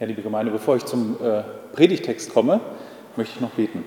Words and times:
Ja, 0.00 0.06
liebe 0.06 0.22
Gemeinde, 0.22 0.50
bevor 0.50 0.76
ich 0.76 0.86
zum 0.86 1.22
äh, 1.22 1.42
Predigtext 1.74 2.32
komme, 2.32 2.58
möchte 3.16 3.34
ich 3.34 3.40
noch 3.42 3.50
beten. 3.50 3.84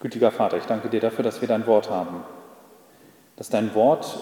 Gütiger 0.00 0.32
Vater, 0.32 0.56
ich 0.56 0.64
danke 0.64 0.88
dir 0.88 0.98
dafür, 0.98 1.22
dass 1.22 1.40
wir 1.40 1.46
dein 1.46 1.68
Wort 1.68 1.88
haben, 1.88 2.24
dass 3.36 3.48
dein 3.48 3.72
Wort 3.76 4.18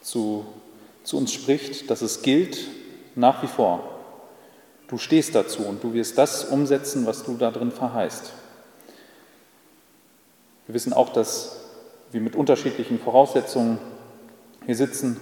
zu, 0.00 0.44
zu 1.04 1.16
uns 1.16 1.32
spricht, 1.32 1.88
dass 1.88 2.02
es 2.02 2.22
gilt 2.22 2.58
nach 3.14 3.40
wie 3.40 3.46
vor. 3.46 3.88
Du 4.88 4.98
stehst 4.98 5.36
dazu 5.36 5.62
und 5.62 5.84
du 5.84 5.94
wirst 5.94 6.18
das 6.18 6.46
umsetzen, 6.46 7.06
was 7.06 7.22
du 7.22 7.36
da 7.36 7.52
drin 7.52 7.70
verheißt. 7.70 8.32
Wir 10.66 10.74
wissen 10.74 10.92
auch, 10.92 11.10
dass 11.10 11.60
wir 12.10 12.20
mit 12.20 12.34
unterschiedlichen 12.34 12.98
Voraussetzungen 12.98 13.78
hier 14.66 14.76
sitzen. 14.76 15.18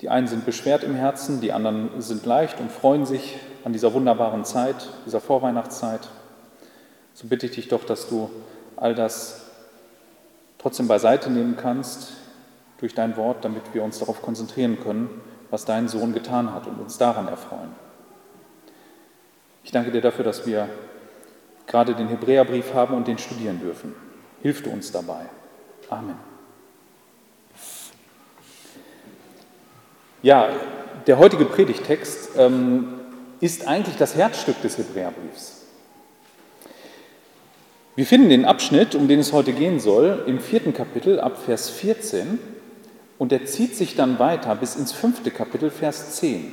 Die 0.00 0.08
einen 0.08 0.26
sind 0.26 0.44
beschwert 0.44 0.82
im 0.82 0.94
Herzen, 0.94 1.40
die 1.40 1.52
anderen 1.52 2.00
sind 2.00 2.26
leicht 2.26 2.60
und 2.60 2.72
freuen 2.72 3.06
sich 3.06 3.36
an 3.64 3.72
dieser 3.72 3.94
wunderbaren 3.94 4.44
Zeit, 4.44 4.88
dieser 5.06 5.20
Vorweihnachtszeit. 5.20 6.08
So 7.14 7.28
bitte 7.28 7.46
ich 7.46 7.52
dich 7.52 7.68
doch, 7.68 7.84
dass 7.84 8.08
du 8.08 8.30
all 8.76 8.94
das 8.94 9.46
trotzdem 10.58 10.88
beiseite 10.88 11.30
nehmen 11.30 11.56
kannst 11.56 12.12
durch 12.78 12.94
dein 12.94 13.16
Wort, 13.16 13.44
damit 13.44 13.62
wir 13.74 13.84
uns 13.84 14.00
darauf 14.00 14.22
konzentrieren 14.22 14.80
können, 14.80 15.08
was 15.50 15.64
dein 15.64 15.88
Sohn 15.88 16.12
getan 16.12 16.52
hat 16.52 16.66
und 16.66 16.80
uns 16.80 16.98
daran 16.98 17.28
erfreuen. 17.28 17.70
Ich 19.62 19.70
danke 19.70 19.92
dir 19.92 20.00
dafür, 20.00 20.24
dass 20.24 20.46
wir 20.46 20.68
gerade 21.66 21.94
den 21.94 22.08
Hebräerbrief 22.08 22.74
haben 22.74 22.94
und 22.94 23.06
den 23.06 23.18
studieren 23.18 23.60
dürfen. 23.60 23.94
Hilf 24.42 24.62
du 24.62 24.70
uns 24.70 24.90
dabei. 24.90 25.26
Amen. 25.88 26.31
Ja, 30.22 30.50
der 31.08 31.18
heutige 31.18 31.44
Predigtext 31.44 32.30
ähm, 32.36 33.00
ist 33.40 33.66
eigentlich 33.66 33.96
das 33.96 34.14
Herzstück 34.14 34.62
des 34.62 34.78
Hebräerbriefs. 34.78 35.62
Wir 37.96 38.06
finden 38.06 38.28
den 38.28 38.44
Abschnitt, 38.44 38.94
um 38.94 39.08
den 39.08 39.18
es 39.18 39.32
heute 39.32 39.52
gehen 39.52 39.80
soll, 39.80 40.22
im 40.28 40.38
vierten 40.38 40.72
Kapitel 40.72 41.18
ab 41.18 41.42
Vers 41.44 41.70
14 41.70 42.38
und 43.18 43.32
der 43.32 43.46
zieht 43.46 43.76
sich 43.76 43.96
dann 43.96 44.20
weiter 44.20 44.54
bis 44.54 44.76
ins 44.76 44.92
fünfte 44.92 45.32
Kapitel, 45.32 45.70
Vers 45.70 46.16
10. 46.16 46.52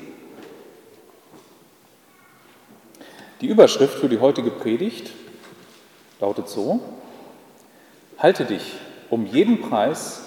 Die 3.41 3.47
Überschrift 3.47 3.99
für 3.99 4.09
die 4.09 4.19
heutige 4.19 4.49
Predigt 4.49 5.11
lautet 6.19 6.49
so, 6.49 6.79
Halte 8.17 8.45
dich 8.45 8.73
um 9.09 9.27
jeden 9.27 9.61
Preis 9.61 10.23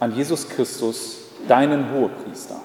an 0.00 0.14
Jesus 0.14 0.48
Christus, 0.48 1.25
deinen 1.48 1.92
Hohepriester. 1.92 2.60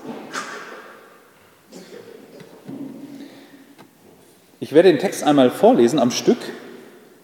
Ich 4.59 4.73
werde 4.73 4.89
den 4.89 4.99
Text 4.99 5.23
einmal 5.23 5.49
vorlesen 5.49 5.99
am 5.99 6.11
Stück, 6.11 6.37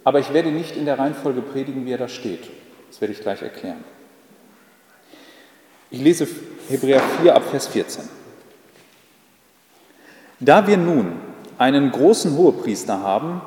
aber 0.03 0.19
ich 0.19 0.33
werde 0.33 0.51
nicht 0.51 0.75
in 0.75 0.85
der 0.85 0.97
Reihenfolge 0.97 1.41
predigen, 1.41 1.85
wie 1.85 1.91
er 1.91 1.97
da 1.97 2.07
steht. 2.07 2.49
Das 2.89 2.99
werde 2.99 3.13
ich 3.13 3.21
gleich 3.21 3.41
erklären. 3.41 3.83
Ich 5.91 6.01
lese 6.01 6.27
Hebräer 6.67 7.01
4 7.21 7.35
ab 7.35 7.43
Vers 7.49 7.67
14. 7.67 8.03
Da 10.39 10.67
wir 10.67 10.77
nun 10.77 11.13
einen 11.57 11.91
großen 11.91 12.35
Hohepriester 12.35 13.01
haben, 13.01 13.41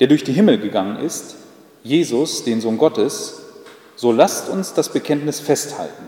der 0.00 0.06
durch 0.06 0.24
die 0.24 0.32
Himmel 0.32 0.58
gegangen 0.58 0.98
ist, 0.98 1.36
Jesus, 1.82 2.44
den 2.44 2.60
Sohn 2.60 2.78
Gottes, 2.78 3.42
so 3.96 4.12
lasst 4.12 4.48
uns 4.48 4.74
das 4.74 4.88
Bekenntnis 4.90 5.40
festhalten. 5.40 6.07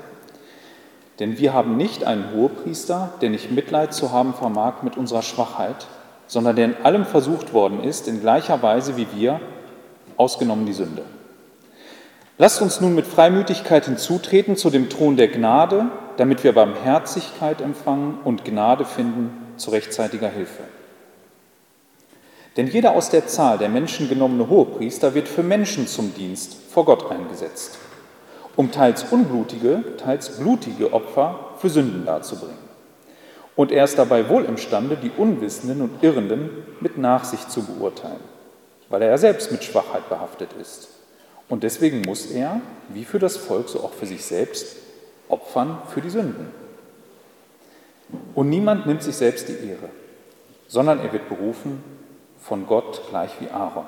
Denn 1.20 1.38
wir 1.38 1.52
haben 1.52 1.76
nicht 1.76 2.04
einen 2.04 2.32
Hohepriester, 2.34 3.12
der 3.20 3.28
nicht 3.28 3.50
Mitleid 3.52 3.92
zu 3.92 4.10
haben 4.10 4.32
vermag 4.32 4.82
mit 4.82 4.96
unserer 4.96 5.22
Schwachheit, 5.22 5.86
sondern 6.26 6.56
der 6.56 6.64
in 6.64 6.76
allem 6.82 7.04
versucht 7.04 7.52
worden 7.52 7.84
ist, 7.84 8.08
in 8.08 8.22
gleicher 8.22 8.62
Weise 8.62 8.96
wie 8.96 9.06
wir, 9.14 9.40
ausgenommen 10.16 10.64
die 10.64 10.72
Sünde. 10.72 11.04
Lasst 12.38 12.62
uns 12.62 12.80
nun 12.80 12.94
mit 12.94 13.06
Freimütigkeit 13.06 13.84
hinzutreten 13.84 14.56
zu 14.56 14.70
dem 14.70 14.88
Thron 14.88 15.18
der 15.18 15.28
Gnade, 15.28 15.90
damit 16.16 16.42
wir 16.42 16.54
Barmherzigkeit 16.54 17.60
empfangen 17.60 18.18
und 18.24 18.46
Gnade 18.46 18.86
finden 18.86 19.30
zu 19.58 19.70
rechtzeitiger 19.70 20.30
Hilfe. 20.30 20.62
Denn 22.56 22.66
jeder 22.66 22.92
aus 22.92 23.10
der 23.10 23.26
Zahl 23.26 23.58
der 23.58 23.68
Menschen 23.68 24.08
genommene 24.08 24.48
Hohepriester 24.48 25.14
wird 25.14 25.28
für 25.28 25.42
Menschen 25.42 25.86
zum 25.86 26.14
Dienst 26.14 26.56
vor 26.70 26.86
Gott 26.86 27.10
eingesetzt, 27.10 27.78
um 28.60 28.70
teils 28.70 29.04
unblutige, 29.04 29.82
teils 29.96 30.36
blutige 30.36 30.92
Opfer 30.92 31.46
für 31.56 31.70
Sünden 31.70 32.04
darzubringen. 32.04 32.58
Und 33.56 33.72
er 33.72 33.84
ist 33.84 33.96
dabei 33.96 34.28
wohl 34.28 34.44
imstande, 34.44 34.98
die 34.98 35.10
Unwissenden 35.16 35.80
und 35.80 36.02
Irrenden 36.02 36.50
mit 36.78 36.98
Nachsicht 36.98 37.50
zu 37.50 37.64
beurteilen, 37.64 38.20
weil 38.90 39.00
er 39.00 39.08
ja 39.08 39.16
selbst 39.16 39.50
mit 39.50 39.64
Schwachheit 39.64 40.10
behaftet 40.10 40.50
ist. 40.60 40.88
Und 41.48 41.62
deswegen 41.62 42.02
muss 42.02 42.26
er, 42.26 42.60
wie 42.90 43.06
für 43.06 43.18
das 43.18 43.38
Volk, 43.38 43.70
so 43.70 43.80
auch 43.80 43.94
für 43.94 44.04
sich 44.04 44.26
selbst, 44.26 44.76
opfern 45.30 45.78
für 45.88 46.02
die 46.02 46.10
Sünden. 46.10 46.48
Und 48.34 48.50
niemand 48.50 48.84
nimmt 48.84 49.02
sich 49.02 49.16
selbst 49.16 49.48
die 49.48 49.68
Ehre, 49.70 49.88
sondern 50.68 51.00
er 51.00 51.14
wird 51.14 51.30
berufen, 51.30 51.82
von 52.42 52.66
Gott 52.66 53.00
gleich 53.08 53.30
wie 53.40 53.48
Aaron. 53.48 53.86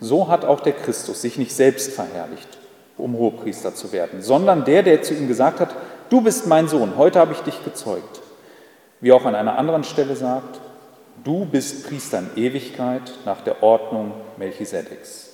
So 0.00 0.28
hat 0.28 0.46
auch 0.46 0.60
der 0.60 0.72
Christus 0.72 1.20
sich 1.20 1.36
nicht 1.36 1.54
selbst 1.54 1.92
verherrlicht, 1.92 2.57
um 2.98 3.16
Hohepriester 3.16 3.74
zu 3.74 3.92
werden, 3.92 4.22
sondern 4.22 4.64
der, 4.64 4.82
der 4.82 5.02
zu 5.02 5.14
ihm 5.14 5.28
gesagt 5.28 5.60
hat, 5.60 5.74
du 6.10 6.20
bist 6.20 6.46
mein 6.46 6.68
Sohn, 6.68 6.96
heute 6.96 7.18
habe 7.18 7.32
ich 7.32 7.40
dich 7.40 7.64
gezeugt. 7.64 8.20
Wie 9.00 9.12
auch 9.12 9.24
an 9.24 9.34
einer 9.34 9.58
anderen 9.58 9.84
Stelle 9.84 10.16
sagt, 10.16 10.60
du 11.24 11.44
bist 11.44 11.86
Priester 11.86 12.18
in 12.18 12.42
Ewigkeit 12.42 13.12
nach 13.24 13.40
der 13.42 13.62
Ordnung 13.62 14.12
Melchisedeks. 14.36 15.30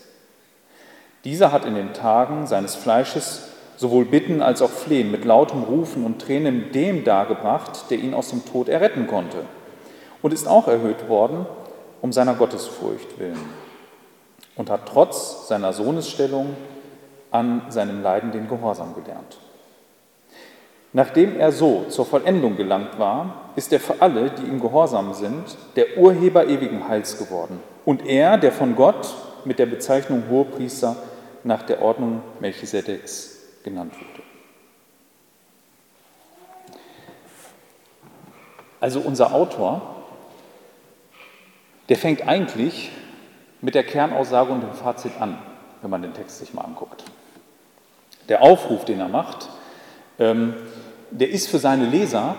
Dieser 1.24 1.52
hat 1.52 1.64
in 1.64 1.74
den 1.74 1.94
Tagen 1.94 2.46
seines 2.46 2.74
Fleisches 2.74 3.48
sowohl 3.76 4.04
Bitten 4.04 4.42
als 4.42 4.62
auch 4.62 4.70
Flehen 4.70 5.10
mit 5.10 5.24
lautem 5.24 5.62
Rufen 5.62 6.04
und 6.04 6.20
Tränen 6.20 6.70
dem 6.72 7.04
dargebracht, 7.04 7.90
der 7.90 7.98
ihn 7.98 8.14
aus 8.14 8.30
dem 8.30 8.44
Tod 8.44 8.68
erretten 8.68 9.06
konnte 9.06 9.38
und 10.22 10.32
ist 10.32 10.46
auch 10.46 10.68
erhöht 10.68 11.08
worden 11.08 11.46
um 12.02 12.12
seiner 12.12 12.34
Gottesfurcht 12.34 13.18
willen 13.18 13.40
und 14.56 14.70
hat 14.70 14.86
trotz 14.86 15.48
seiner 15.48 15.72
Sohnesstellung 15.72 16.54
an 17.34 17.62
seinem 17.68 18.02
Leiden 18.02 18.32
den 18.32 18.48
Gehorsam 18.48 18.94
gelernt. 18.94 19.38
Nachdem 20.92 21.38
er 21.38 21.50
so 21.50 21.84
zur 21.88 22.06
Vollendung 22.06 22.56
gelangt 22.56 22.98
war, 22.98 23.50
ist 23.56 23.72
er 23.72 23.80
für 23.80 24.00
alle, 24.00 24.30
die 24.30 24.42
ihm 24.42 24.60
gehorsam 24.60 25.12
sind, 25.12 25.56
der 25.74 25.98
Urheber 25.98 26.46
ewigen 26.46 26.88
Heils 26.88 27.18
geworden. 27.18 27.60
Und 27.84 28.06
er, 28.06 28.38
der 28.38 28.52
von 28.52 28.76
Gott 28.76 29.12
mit 29.44 29.58
der 29.58 29.66
Bezeichnung 29.66 30.24
Hohepriester 30.30 30.96
nach 31.42 31.62
der 31.62 31.82
Ordnung 31.82 32.22
Melchisedeks 32.38 33.40
genannt 33.64 33.92
wurde. 33.94 34.22
Also 38.80 39.00
unser 39.00 39.34
Autor 39.34 39.94
der 41.88 41.96
fängt 41.98 42.26
eigentlich 42.26 42.90
mit 43.60 43.74
der 43.74 43.84
Kernaussage 43.84 44.52
und 44.52 44.62
dem 44.62 44.72
Fazit 44.72 45.12
an, 45.20 45.38
wenn 45.82 45.90
man 45.90 46.02
den 46.02 46.14
Text 46.14 46.38
sich 46.38 46.54
mal 46.54 46.62
anguckt. 46.62 47.04
Der 48.28 48.42
Aufruf, 48.42 48.84
den 48.84 49.00
er 49.00 49.08
macht, 49.08 49.48
ähm, 50.18 50.54
der 51.10 51.30
ist 51.30 51.48
für 51.48 51.58
seine 51.58 51.86
Leser 51.86 52.36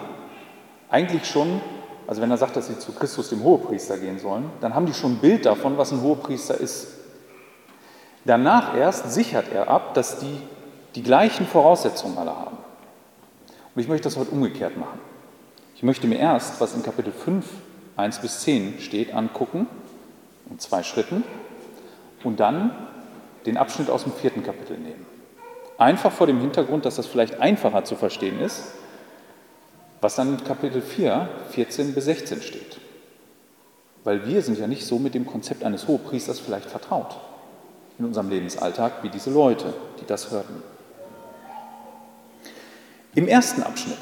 eigentlich 0.90 1.26
schon, 1.26 1.62
also 2.08 2.22
wenn 2.22 2.32
er 2.32 2.38
sagt, 2.38 2.56
dass 2.56 2.68
sie 2.68 2.78
zu 2.80 2.92
Christus, 2.92 3.30
dem 3.30 3.44
Hohepriester, 3.44 3.98
gehen 3.98 4.20
sollen, 4.20 4.50
dann 4.62 4.76
haben 4.76 4.86
die 4.86 4.94
schon 4.94 5.14
ein 5.14 5.18
Bild 5.18 5.46
davon, 5.46 5.78
was 5.78 5.92
ein 5.92 6.02
Hohepriester 6.02 6.60
ist. 6.60 6.88
Danach 8.26 8.76
erst 8.76 9.14
sichert 9.14 9.52
er 9.54 9.70
ab, 9.70 9.94
dass 9.94 10.20
die 10.20 10.42
die 10.96 11.04
gleichen 11.04 11.46
Voraussetzungen 11.46 12.18
alle 12.18 12.36
haben. 12.36 12.58
Und 13.76 13.82
ich 13.82 13.88
möchte 13.88 14.06
das 14.06 14.18
heute 14.18 14.32
umgekehrt 14.32 14.78
machen. 14.78 15.00
Ich 15.76 15.84
möchte 15.84 16.08
mir 16.08 16.18
erst, 16.18 16.60
was 16.62 16.74
in 16.74 16.84
Kapitel 16.84 17.12
5 17.12 17.46
1 17.98 18.20
bis 18.20 18.42
10 18.42 18.80
steht, 18.80 19.14
angucken, 19.14 19.68
in 20.50 20.60
zwei 20.60 20.84
Schritten, 20.84 21.24
und 22.24 22.40
dann 22.40 22.72
den 23.46 23.58
Abschnitt 23.58 23.90
aus 23.90 24.04
dem 24.04 24.14
vierten 24.14 24.44
Kapitel 24.44 24.78
nehmen. 24.78 25.06
Einfach 25.78 26.12
vor 26.12 26.28
dem 26.28 26.40
Hintergrund, 26.40 26.86
dass 26.86 26.96
das 26.96 27.06
vielleicht 27.06 27.40
einfacher 27.40 27.84
zu 27.84 27.96
verstehen 27.96 28.40
ist, 28.40 28.64
was 30.02 30.16
dann 30.16 30.38
in 30.38 30.44
Kapitel 30.44 30.82
4, 30.82 31.28
14 31.52 31.94
bis 31.94 32.06
16 32.06 32.42
steht. 32.42 32.80
Weil 34.04 34.26
wir 34.28 34.42
sind 34.42 34.58
ja 34.58 34.68
nicht 34.68 34.86
so 34.86 35.00
mit 35.00 35.16
dem 35.16 35.26
Konzept 35.26 35.64
eines 35.64 35.88
Hohepriesters 35.88 36.40
vielleicht 36.40 36.70
vertraut 36.70 37.16
in 37.98 38.06
unserem 38.06 38.30
Lebensalltag 38.30 39.04
wie 39.04 39.10
diese 39.10 39.32
Leute, 39.32 39.74
die 40.00 40.06
das 40.06 40.32
hörten. 40.32 40.62
Im 43.16 43.28
ersten 43.28 43.64
Abschnitt 43.64 43.98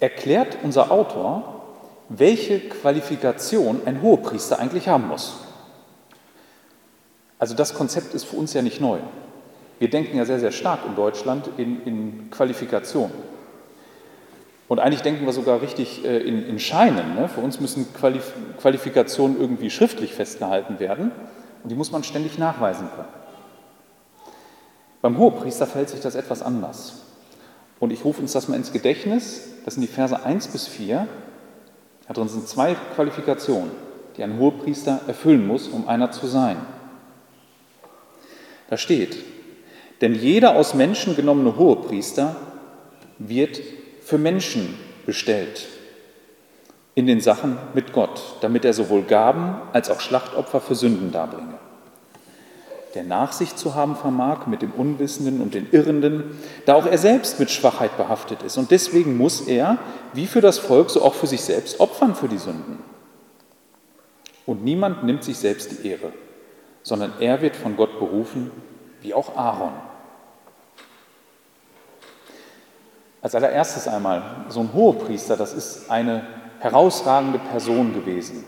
erklärt 0.00 0.58
unser 0.62 0.90
Autor, 0.90 1.62
welche 2.08 2.60
Qualifikation 2.60 3.82
ein 3.86 4.02
Hohepriester 4.02 4.58
eigentlich 4.58 4.88
haben 4.88 5.06
muss. 5.06 5.34
Also 7.38 7.54
das 7.54 7.74
Konzept 7.74 8.12
ist 8.14 8.24
für 8.24 8.36
uns 8.36 8.52
ja 8.52 8.62
nicht 8.62 8.80
neu. 8.80 8.98
Wir 9.82 9.90
denken 9.90 10.16
ja 10.16 10.24
sehr, 10.24 10.38
sehr 10.38 10.52
stark 10.52 10.86
in 10.86 10.94
Deutschland 10.94 11.50
in, 11.56 11.82
in 11.84 12.30
Qualifikation. 12.30 13.10
Und 14.68 14.78
eigentlich 14.78 15.02
denken 15.02 15.26
wir 15.26 15.32
sogar 15.32 15.60
richtig 15.60 16.04
äh, 16.04 16.18
in, 16.18 16.46
in, 16.46 16.60
Scheinen. 16.60 17.16
Ne? 17.16 17.28
Für 17.28 17.40
uns 17.40 17.58
müssen 17.58 17.92
Qualif 17.92 18.32
Qualifikationen 18.60 19.40
irgendwie 19.40 19.70
schriftlich 19.70 20.14
festgehalten 20.14 20.78
werden 20.78 21.10
und 21.64 21.68
die 21.72 21.74
muss 21.74 21.90
man 21.90 22.04
ständig 22.04 22.38
nachweisen 22.38 22.90
können. 22.94 23.08
Beim 25.00 25.18
Hohepriester 25.18 25.66
verhält 25.66 25.88
sich 25.88 25.98
das 25.98 26.14
etwas 26.14 26.42
anders. 26.42 27.02
Und 27.80 27.92
ich 27.92 28.04
rufe 28.04 28.22
uns 28.22 28.30
das 28.30 28.46
mal 28.46 28.54
ins 28.54 28.72
Gedächtnis. 28.72 29.48
Das 29.64 29.74
sind 29.74 29.80
die 29.80 29.88
Verse 29.88 30.24
1 30.24 30.46
bis 30.46 30.68
4. 30.68 31.08
Da 32.06 32.14
drin 32.14 32.28
sind 32.28 32.46
zwei 32.46 32.76
Qualifikationen, 32.94 33.72
die 34.16 34.22
ein 34.22 34.38
Hohepriester 34.38 35.00
erfüllen 35.08 35.44
muss, 35.44 35.66
um 35.66 35.88
einer 35.88 36.12
zu 36.12 36.28
sein. 36.28 36.58
Da 38.70 38.76
steht, 38.76 39.31
denn 40.02 40.14
jeder 40.14 40.56
aus 40.56 40.74
Menschen 40.74 41.16
genommene 41.16 41.56
Hohepriester 41.56 42.36
wird 43.18 43.62
für 44.02 44.18
Menschen 44.18 44.74
bestellt 45.06 45.68
in 46.94 47.06
den 47.06 47.22
Sachen 47.22 47.56
mit 47.72 47.94
Gott, 47.94 48.20
damit 48.42 48.66
er 48.66 48.74
sowohl 48.74 49.02
Gaben 49.02 49.54
als 49.72 49.88
auch 49.88 50.00
Schlachtopfer 50.00 50.60
für 50.60 50.74
Sünden 50.74 51.10
darbringe 51.10 51.62
der 52.94 53.04
Nachsicht 53.04 53.58
zu 53.58 53.74
haben 53.74 53.96
vermag 53.96 54.46
mit 54.46 54.62
dem 54.62 54.72
Unwissenden 54.72 55.40
und 55.40 55.54
den 55.54 55.68
Irrenden, 55.70 56.38
da 56.66 56.74
auch 56.74 56.86
er 56.86 56.98
selbst 56.98 57.40
mit 57.40 57.50
Schwachheit 57.50 57.96
behaftet 57.96 58.42
ist. 58.42 58.58
Und 58.58 58.70
deswegen 58.70 59.16
muss 59.16 59.42
er, 59.42 59.78
wie 60.12 60.26
für 60.26 60.40
das 60.40 60.58
Volk, 60.58 60.90
so 60.90 61.02
auch 61.02 61.14
für 61.14 61.26
sich 61.26 61.42
selbst 61.42 61.80
opfern 61.80 62.14
für 62.14 62.28
die 62.28 62.38
Sünden. 62.38 62.78
Und 64.44 64.64
niemand 64.64 65.04
nimmt 65.04 65.24
sich 65.24 65.38
selbst 65.38 65.72
die 65.72 65.88
Ehre, 65.88 66.12
sondern 66.82 67.12
er 67.20 67.40
wird 67.40 67.56
von 67.56 67.76
Gott 67.76 67.98
berufen, 67.98 68.50
wie 69.00 69.14
auch 69.14 69.36
Aaron. 69.36 69.72
Als 73.22 73.36
allererstes 73.36 73.86
einmal, 73.86 74.22
so 74.48 74.60
ein 74.60 74.72
Hohepriester, 74.72 75.36
das 75.36 75.52
ist 75.54 75.90
eine 75.90 76.26
herausragende 76.58 77.38
Person 77.38 77.94
gewesen 77.94 78.44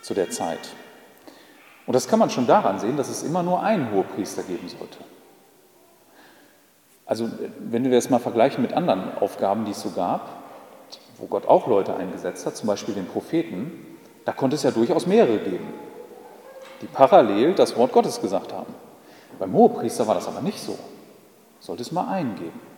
zu 0.00 0.14
der 0.14 0.30
Zeit. 0.30 0.70
Und 1.86 1.94
das 1.94 2.08
kann 2.08 2.18
man 2.18 2.30
schon 2.30 2.46
daran 2.46 2.78
sehen, 2.78 2.96
dass 2.96 3.10
es 3.10 3.22
immer 3.22 3.42
nur 3.42 3.62
einen 3.62 3.92
Hohepriester 3.92 4.42
geben 4.44 4.68
sollte. 4.68 4.98
Also 7.04 7.28
wenn 7.58 7.84
wir 7.84 7.90
das 7.90 8.08
mal 8.08 8.18
vergleichen 8.18 8.62
mit 8.62 8.72
anderen 8.72 9.18
Aufgaben, 9.18 9.66
die 9.66 9.72
es 9.72 9.82
so 9.82 9.90
gab, 9.90 10.28
wo 11.18 11.26
Gott 11.26 11.46
auch 11.46 11.66
Leute 11.66 11.94
eingesetzt 11.94 12.46
hat, 12.46 12.56
zum 12.56 12.68
Beispiel 12.68 12.94
den 12.94 13.06
Propheten, 13.06 13.98
da 14.24 14.32
konnte 14.32 14.56
es 14.56 14.62
ja 14.62 14.70
durchaus 14.70 15.06
mehrere 15.06 15.38
geben, 15.38 15.66
die 16.80 16.86
parallel 16.86 17.54
das 17.54 17.76
Wort 17.76 17.92
Gottes 17.92 18.20
gesagt 18.20 18.52
haben. 18.52 18.72
Beim 19.38 19.52
Hohepriester 19.52 20.06
war 20.06 20.14
das 20.14 20.28
aber 20.28 20.40
nicht 20.40 20.60
so. 20.60 20.78
Sollte 21.60 21.82
es 21.82 21.92
mal 21.92 22.08
einen 22.08 22.36
geben. 22.36 22.71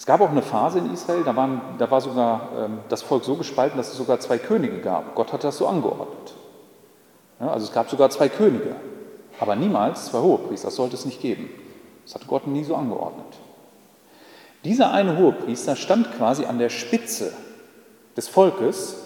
Es 0.00 0.06
gab 0.06 0.22
auch 0.22 0.30
eine 0.30 0.40
Phase 0.40 0.78
in 0.78 0.94
Israel, 0.94 1.24
da, 1.24 1.36
waren, 1.36 1.60
da 1.76 1.90
war 1.90 2.00
sogar 2.00 2.48
ähm, 2.58 2.78
das 2.88 3.02
Volk 3.02 3.22
so 3.22 3.34
gespalten, 3.34 3.76
dass 3.76 3.90
es 3.90 3.98
sogar 3.98 4.18
zwei 4.18 4.38
Könige 4.38 4.78
gab. 4.78 5.14
Gott 5.14 5.30
hat 5.30 5.44
das 5.44 5.58
so 5.58 5.66
angeordnet. 5.66 6.32
Ja, 7.38 7.48
also 7.48 7.66
es 7.66 7.72
gab 7.74 7.90
sogar 7.90 8.08
zwei 8.08 8.30
Könige, 8.30 8.76
aber 9.38 9.56
niemals 9.56 10.06
zwei 10.06 10.20
Hohepriester. 10.20 10.68
Das 10.68 10.76
sollte 10.76 10.96
es 10.96 11.04
nicht 11.04 11.20
geben. 11.20 11.50
Das 12.06 12.14
hat 12.14 12.26
Gott 12.26 12.46
nie 12.46 12.64
so 12.64 12.76
angeordnet. 12.76 13.26
Dieser 14.64 14.90
eine 14.90 15.18
Hohepriester 15.18 15.76
stand 15.76 16.16
quasi 16.16 16.46
an 16.46 16.58
der 16.58 16.70
Spitze 16.70 17.34
des 18.16 18.26
Volkes 18.26 18.96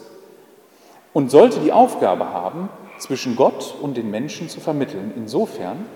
und 1.12 1.28
sollte 1.28 1.58
die 1.58 1.72
Aufgabe 1.72 2.32
haben, 2.32 2.68
zwischen 2.98 3.34
Gott 3.34 3.74
und 3.82 3.96
den 3.96 4.12
Menschen 4.12 4.48
zu 4.48 4.60
vermitteln, 4.60 5.12
insofern, 5.16 5.86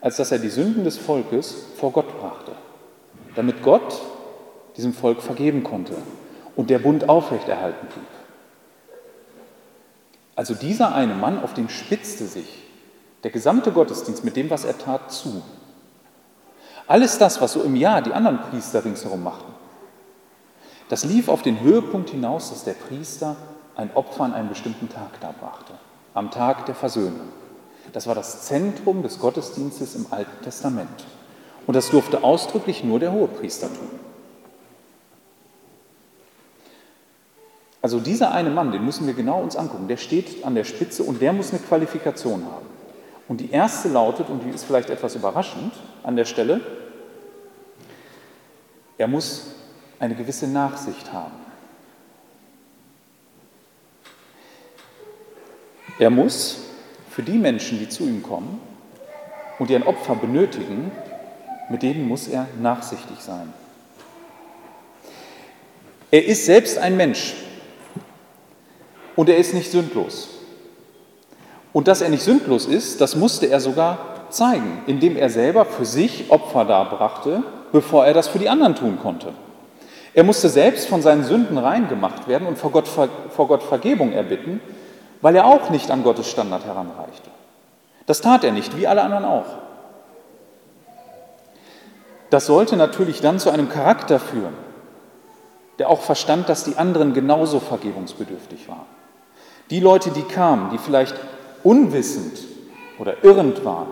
als 0.00 0.18
dass 0.18 0.30
er 0.30 0.38
die 0.38 0.50
Sünden 0.50 0.84
des 0.84 0.98
Volkes 0.98 1.66
vor 1.76 1.90
Gott 1.90 2.16
brachte, 2.20 2.52
damit 3.34 3.64
Gott 3.64 4.00
diesem 4.80 4.94
Volk 4.94 5.20
vergeben 5.20 5.62
konnte 5.62 5.94
und 6.56 6.70
der 6.70 6.78
Bund 6.78 7.06
aufrechterhalten 7.06 7.86
blieb. 7.86 8.06
Also 10.36 10.54
dieser 10.54 10.94
eine 10.94 11.14
Mann, 11.14 11.42
auf 11.42 11.52
den 11.52 11.68
spitzte 11.68 12.24
sich 12.24 12.62
der 13.24 13.30
gesamte 13.30 13.72
Gottesdienst 13.72 14.24
mit 14.24 14.36
dem, 14.36 14.48
was 14.48 14.64
er 14.64 14.78
tat, 14.78 15.12
zu. 15.12 15.42
Alles 16.86 17.18
das, 17.18 17.42
was 17.42 17.52
so 17.52 17.62
im 17.62 17.76
Jahr 17.76 18.00
die 18.00 18.14
anderen 18.14 18.38
Priester 18.38 18.82
ringsherum 18.82 19.22
machten, 19.22 19.52
das 20.88 21.04
lief 21.04 21.28
auf 21.28 21.42
den 21.42 21.60
Höhepunkt 21.60 22.08
hinaus, 22.08 22.48
dass 22.48 22.64
der 22.64 22.72
Priester 22.72 23.36
ein 23.76 23.90
Opfer 23.94 24.24
an 24.24 24.32
einem 24.32 24.48
bestimmten 24.48 24.88
Tag 24.88 25.20
darbrachte, 25.20 25.74
am 26.14 26.30
Tag 26.30 26.64
der 26.64 26.74
Versöhnung. 26.74 27.28
Das 27.92 28.06
war 28.06 28.14
das 28.14 28.46
Zentrum 28.46 29.02
des 29.02 29.18
Gottesdienstes 29.18 29.94
im 29.94 30.06
Alten 30.10 30.42
Testament. 30.42 31.04
Und 31.66 31.74
das 31.74 31.90
durfte 31.90 32.24
ausdrücklich 32.24 32.82
nur 32.82 32.98
der 32.98 33.12
Hohepriester 33.12 33.68
tun. 33.68 34.09
Also 37.82 37.98
dieser 37.98 38.32
eine 38.32 38.50
Mann, 38.50 38.72
den 38.72 38.84
müssen 38.84 39.06
wir 39.06 39.14
genau 39.14 39.40
uns 39.40 39.56
angucken, 39.56 39.88
der 39.88 39.96
steht 39.96 40.44
an 40.44 40.54
der 40.54 40.64
Spitze 40.64 41.02
und 41.02 41.22
der 41.22 41.32
muss 41.32 41.50
eine 41.50 41.60
Qualifikation 41.60 42.44
haben. 42.44 42.66
Und 43.26 43.40
die 43.40 43.50
erste 43.50 43.88
lautet, 43.88 44.28
und 44.28 44.44
die 44.44 44.50
ist 44.50 44.64
vielleicht 44.64 44.90
etwas 44.90 45.14
überraschend 45.14 45.72
an 46.02 46.16
der 46.16 46.24
Stelle, 46.24 46.60
er 48.98 49.08
muss 49.08 49.46
eine 49.98 50.14
gewisse 50.14 50.46
Nachsicht 50.46 51.12
haben. 51.12 51.32
Er 55.98 56.10
muss 56.10 56.58
für 57.08 57.22
die 57.22 57.38
Menschen, 57.38 57.78
die 57.78 57.88
zu 57.88 58.04
ihm 58.04 58.22
kommen 58.22 58.60
und 59.58 59.70
die 59.70 59.76
ein 59.76 59.82
Opfer 59.82 60.16
benötigen, 60.16 60.90
mit 61.70 61.82
denen 61.82 62.08
muss 62.08 62.28
er 62.28 62.46
nachsichtig 62.60 63.20
sein. 63.20 63.52
Er 66.10 66.24
ist 66.26 66.44
selbst 66.44 66.76
ein 66.76 66.96
Mensch, 66.96 67.34
und 69.16 69.28
er 69.28 69.36
ist 69.36 69.54
nicht 69.54 69.70
sündlos. 69.70 70.28
Und 71.72 71.88
dass 71.88 72.00
er 72.00 72.08
nicht 72.08 72.22
sündlos 72.22 72.66
ist, 72.66 73.00
das 73.00 73.14
musste 73.16 73.46
er 73.46 73.60
sogar 73.60 73.98
zeigen, 74.30 74.82
indem 74.86 75.16
er 75.16 75.30
selber 75.30 75.64
für 75.64 75.84
sich 75.84 76.30
Opfer 76.30 76.64
darbrachte, 76.64 77.42
bevor 77.72 78.06
er 78.06 78.14
das 78.14 78.28
für 78.28 78.38
die 78.38 78.48
anderen 78.48 78.74
tun 78.74 78.98
konnte. 79.00 79.32
Er 80.12 80.24
musste 80.24 80.48
selbst 80.48 80.88
von 80.88 81.02
seinen 81.02 81.24
Sünden 81.24 81.58
rein 81.58 81.88
gemacht 81.88 82.26
werden 82.26 82.48
und 82.48 82.58
vor 82.58 82.72
Gott, 82.72 82.88
vor 82.88 83.46
Gott 83.46 83.62
Vergebung 83.62 84.12
erbitten, 84.12 84.60
weil 85.20 85.36
er 85.36 85.46
auch 85.46 85.70
nicht 85.70 85.90
an 85.90 86.02
Gottes 86.02 86.28
Standard 86.28 86.64
heranreichte. 86.64 87.30
Das 88.06 88.20
tat 88.20 88.42
er 88.42 88.50
nicht, 88.50 88.76
wie 88.76 88.88
alle 88.88 89.02
anderen 89.02 89.24
auch. 89.24 89.46
Das 92.30 92.46
sollte 92.46 92.76
natürlich 92.76 93.20
dann 93.20 93.38
zu 93.38 93.50
einem 93.50 93.68
Charakter 93.68 94.18
führen, 94.18 94.54
der 95.78 95.90
auch 95.90 96.00
verstand, 96.00 96.48
dass 96.48 96.64
die 96.64 96.76
anderen 96.76 97.12
genauso 97.12 97.60
vergebungsbedürftig 97.60 98.68
waren. 98.68 98.86
Die 99.70 99.80
Leute, 99.80 100.10
die 100.10 100.22
kamen, 100.22 100.70
die 100.70 100.78
vielleicht 100.78 101.14
unwissend 101.62 102.40
oder 102.98 103.22
irrend 103.24 103.64
waren, 103.64 103.88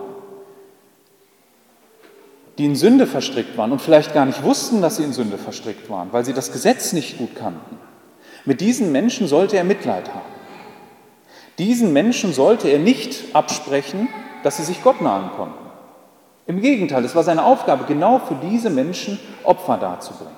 die 2.57 2.65
in 2.65 2.75
Sünde 2.75 3.07
verstrickt 3.07 3.57
waren 3.57 3.71
und 3.71 3.81
vielleicht 3.81 4.13
gar 4.13 4.25
nicht 4.25 4.43
wussten, 4.43 4.81
dass 4.81 4.97
sie 4.97 5.03
in 5.03 5.13
Sünde 5.13 5.37
verstrickt 5.37 5.89
waren, 5.89 6.11
weil 6.11 6.25
sie 6.25 6.33
das 6.33 6.51
Gesetz 6.51 6.91
nicht 6.91 7.17
gut 7.17 7.35
kannten. 7.35 7.77
Mit 8.43 8.59
diesen 8.59 8.91
Menschen 8.91 9.27
sollte 9.27 9.55
er 9.55 9.63
Mitleid 9.63 10.09
haben. 10.09 10.39
Diesen 11.57 11.93
Menschen 11.93 12.33
sollte 12.33 12.67
er 12.69 12.79
nicht 12.79 13.35
absprechen, 13.35 14.09
dass 14.43 14.57
sie 14.57 14.63
sich 14.63 14.83
Gott 14.83 15.01
nahen 15.01 15.31
konnten. 15.35 15.69
Im 16.47 16.61
Gegenteil, 16.61 17.05
es 17.05 17.15
war 17.15 17.23
seine 17.23 17.45
Aufgabe, 17.45 17.85
genau 17.85 18.19
für 18.19 18.35
diese 18.35 18.69
Menschen 18.69 19.19
Opfer 19.43 19.77
darzubringen. 19.77 20.33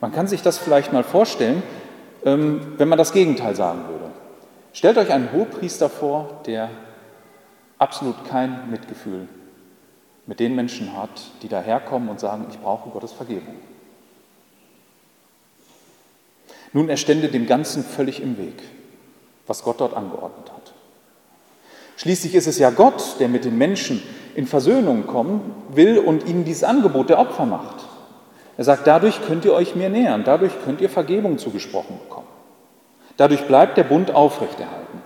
Man 0.00 0.12
kann 0.12 0.26
sich 0.26 0.42
das 0.42 0.58
vielleicht 0.58 0.92
mal 0.92 1.04
vorstellen, 1.04 1.62
wenn 2.24 2.88
man 2.88 2.98
das 2.98 3.12
Gegenteil 3.12 3.56
sagen 3.56 3.88
würde. 3.88 4.10
Stellt 4.72 4.96
euch 4.96 5.12
einen 5.12 5.32
Hohepriester 5.32 5.90
vor, 5.90 6.40
der 6.46 6.70
absolut 7.78 8.24
kein 8.24 8.70
Mitgefühl 8.70 9.28
mit 10.26 10.40
den 10.40 10.54
Menschen 10.54 10.96
hat, 10.96 11.10
die 11.42 11.48
daherkommen 11.48 12.08
und 12.08 12.20
sagen, 12.20 12.46
ich 12.50 12.58
brauche 12.58 12.90
Gottes 12.90 13.12
Vergebung. 13.12 13.56
Nun, 16.72 16.88
er 16.88 16.96
stände 16.96 17.28
dem 17.28 17.46
Ganzen 17.46 17.84
völlig 17.84 18.22
im 18.22 18.38
Weg, 18.38 18.62
was 19.46 19.62
Gott 19.62 19.80
dort 19.80 19.94
angeordnet 19.94 20.50
hat. 20.50 20.72
Schließlich 21.96 22.34
ist 22.34 22.46
es 22.46 22.58
ja 22.58 22.70
Gott, 22.70 23.16
der 23.18 23.28
mit 23.28 23.44
den 23.44 23.58
Menschen 23.58 24.02
in 24.34 24.46
Versöhnung 24.46 25.06
kommen 25.06 25.54
will 25.74 25.98
und 25.98 26.26
ihnen 26.26 26.44
dieses 26.44 26.64
Angebot 26.64 27.10
der 27.10 27.18
Opfer 27.18 27.44
macht. 27.44 27.84
Er 28.56 28.64
sagt, 28.64 28.86
dadurch 28.86 29.24
könnt 29.26 29.44
ihr 29.44 29.54
euch 29.54 29.74
mir 29.74 29.88
nähern, 29.88 30.24
dadurch 30.24 30.52
könnt 30.64 30.80
ihr 30.80 30.90
Vergebung 30.90 31.38
zugesprochen 31.38 31.98
bekommen. 31.98 32.28
Dadurch 33.16 33.46
bleibt 33.46 33.76
der 33.76 33.84
Bund 33.84 34.10
aufrechterhalten. 34.10 35.02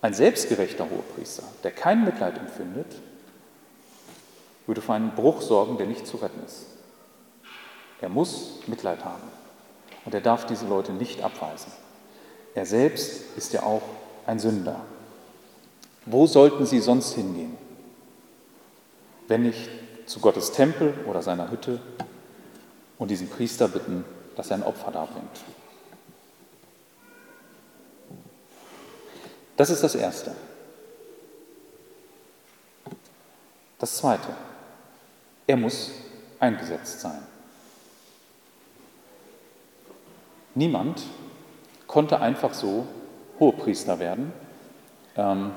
Ein 0.00 0.14
selbstgerechter 0.14 0.84
Hohepriester, 0.84 1.44
der 1.62 1.70
kein 1.70 2.04
Mitleid 2.04 2.38
empfindet, 2.38 2.86
würde 4.66 4.82
für 4.82 4.92
einen 4.92 5.12
Bruch 5.12 5.40
sorgen, 5.40 5.78
der 5.78 5.86
nicht 5.86 6.06
zu 6.06 6.18
retten 6.18 6.42
ist. 6.44 6.66
Er 8.00 8.08
muss 8.08 8.60
Mitleid 8.66 9.04
haben 9.04 9.22
und 10.04 10.14
er 10.14 10.20
darf 10.20 10.46
diese 10.46 10.66
Leute 10.66 10.92
nicht 10.92 11.22
abweisen. 11.22 11.72
Er 12.54 12.66
selbst 12.66 13.36
ist 13.36 13.52
ja 13.52 13.62
auch 13.62 13.82
ein 14.26 14.38
Sünder. 14.38 14.80
Wo 16.06 16.26
sollten 16.26 16.66
sie 16.66 16.80
sonst 16.80 17.14
hingehen, 17.14 17.56
wenn 19.28 19.42
nicht 19.42 19.68
zu 20.06 20.20
Gottes 20.20 20.52
Tempel 20.52 20.94
oder 21.06 21.22
seiner 21.22 21.50
Hütte 21.50 21.80
und 22.98 23.10
diesen 23.10 23.28
Priester 23.28 23.68
bitten, 23.68 24.04
dass 24.36 24.50
er 24.50 24.58
ein 24.58 24.62
Opfer 24.62 24.90
darbringt? 24.90 25.40
Das 29.56 29.70
ist 29.70 29.82
das 29.82 29.94
Erste. 29.94 30.34
Das 33.78 33.96
Zweite, 33.96 34.28
er 35.46 35.56
muss 35.56 35.90
eingesetzt 36.40 37.00
sein. 37.00 37.22
Niemand 40.54 41.02
konnte 41.86 42.20
einfach 42.20 42.54
so 42.54 42.86
Hohepriester 43.38 43.98
werden, 43.98 44.32
ähm, 45.16 45.52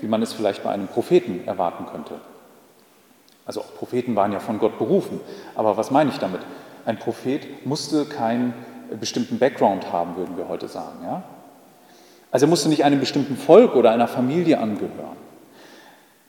wie 0.00 0.06
man 0.06 0.22
es 0.22 0.32
vielleicht 0.32 0.62
bei 0.62 0.70
einem 0.70 0.88
Propheten 0.88 1.46
erwarten 1.46 1.86
könnte. 1.86 2.14
Also 3.46 3.60
auch 3.60 3.74
Propheten 3.76 4.16
waren 4.16 4.32
ja 4.32 4.40
von 4.40 4.58
Gott 4.58 4.78
berufen. 4.78 5.20
Aber 5.54 5.76
was 5.76 5.90
meine 5.90 6.10
ich 6.10 6.18
damit? 6.18 6.40
Ein 6.86 6.98
Prophet 6.98 7.66
musste 7.66 8.04
keinen 8.04 8.54
bestimmten 9.00 9.38
Background 9.38 9.92
haben, 9.92 10.16
würden 10.16 10.36
wir 10.36 10.48
heute 10.48 10.68
sagen. 10.68 10.98
Ja? 11.02 11.22
Also 12.30 12.46
er 12.46 12.50
musste 12.50 12.68
nicht 12.68 12.84
einem 12.84 13.00
bestimmten 13.00 13.36
Volk 13.36 13.74
oder 13.74 13.90
einer 13.90 14.08
Familie 14.08 14.58
angehören. 14.58 15.16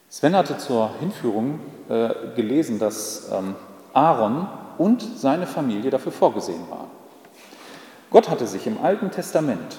Sven 0.10 0.36
hatte 0.36 0.58
zur 0.58 0.92
Hinführung 1.00 1.60
äh, 1.90 2.10
gelesen, 2.36 2.80
dass 2.80 3.30
ähm, 3.34 3.56
Aaron 3.94 4.48
und 4.78 5.02
seine 5.02 5.48
Familie 5.48 5.90
dafür 5.90 6.12
vorgesehen 6.12 6.70
waren. 6.70 6.88
Gott 8.12 8.30
hatte 8.30 8.48
sich 8.48 8.68
im 8.68 8.78
Alten 8.82 9.12
Testament 9.12 9.78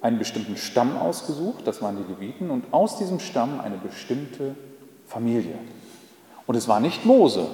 einen 0.00 0.18
bestimmten 0.18 0.56
Stamm 0.56 0.96
ausgesucht, 0.96 1.66
das 1.66 1.82
waren 1.82 1.96
die 1.96 2.12
Leviten, 2.12 2.50
und 2.50 2.72
aus 2.72 2.96
diesem 2.98 3.20
Stamm 3.20 3.60
eine 3.60 3.76
bestimmte 3.76 4.54
Familie. 5.06 5.58
Und 6.46 6.54
es 6.54 6.68
war 6.68 6.80
nicht 6.80 7.04
Mose, 7.04 7.46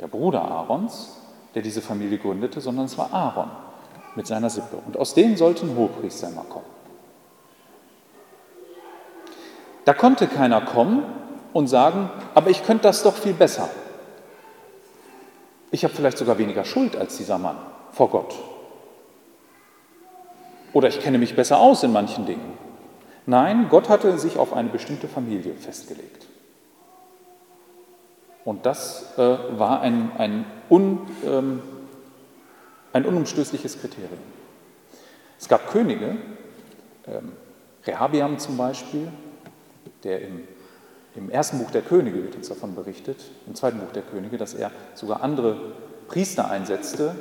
der 0.00 0.08
Bruder 0.08 0.42
Aarons, 0.42 1.16
der 1.54 1.62
diese 1.62 1.80
Familie 1.80 2.18
gründete, 2.18 2.60
sondern 2.60 2.84
es 2.84 2.98
war 2.98 3.12
Aaron 3.12 3.50
mit 4.14 4.26
seiner 4.26 4.50
Sippe. 4.50 4.78
Und 4.86 4.96
aus 4.98 5.14
denen 5.14 5.36
sollten 5.36 5.74
Hohepriester 5.76 6.28
immer 6.28 6.44
kommen. 6.44 6.66
Da 9.84 9.94
konnte 9.94 10.26
keiner 10.26 10.60
kommen 10.60 11.04
und 11.52 11.68
sagen, 11.68 12.10
aber 12.34 12.50
ich 12.50 12.64
könnte 12.64 12.82
das 12.82 13.02
doch 13.02 13.14
viel 13.14 13.32
besser. 13.32 13.68
Ich 15.70 15.84
habe 15.84 15.94
vielleicht 15.94 16.18
sogar 16.18 16.38
weniger 16.38 16.64
Schuld 16.64 16.96
als 16.96 17.16
dieser 17.16 17.38
Mann 17.38 17.56
vor 17.92 18.10
Gott. 18.10 18.34
Oder 20.76 20.88
ich 20.88 21.00
kenne 21.00 21.16
mich 21.16 21.34
besser 21.34 21.58
aus 21.58 21.82
in 21.84 21.90
manchen 21.90 22.26
Dingen. 22.26 22.52
Nein, 23.24 23.68
Gott 23.70 23.88
hatte 23.88 24.18
sich 24.18 24.36
auf 24.36 24.52
eine 24.52 24.68
bestimmte 24.68 25.08
Familie 25.08 25.54
festgelegt. 25.54 26.26
Und 28.44 28.66
das 28.66 29.14
äh, 29.16 29.38
war 29.56 29.80
ein, 29.80 30.10
ein, 30.18 30.44
un, 30.68 30.98
ähm, 31.24 31.62
ein 32.92 33.06
unumstößliches 33.06 33.80
Kriterium. 33.80 34.18
Es 35.40 35.48
gab 35.48 35.66
Könige, 35.70 36.16
ähm, 37.06 37.32
Rehabiam 37.86 38.38
zum 38.38 38.58
Beispiel, 38.58 39.08
der 40.04 40.20
im, 40.20 40.46
im 41.14 41.30
ersten 41.30 41.58
Buch 41.58 41.70
der 41.70 41.80
Könige 41.80 42.22
wird 42.22 42.36
uns 42.36 42.50
davon 42.50 42.74
berichtet, 42.74 43.24
im 43.46 43.54
zweiten 43.54 43.78
Buch 43.78 43.92
der 43.94 44.02
Könige, 44.02 44.36
dass 44.36 44.52
er 44.52 44.70
sogar 44.92 45.22
andere 45.22 45.56
Priester 46.06 46.50
einsetzte, 46.50 47.16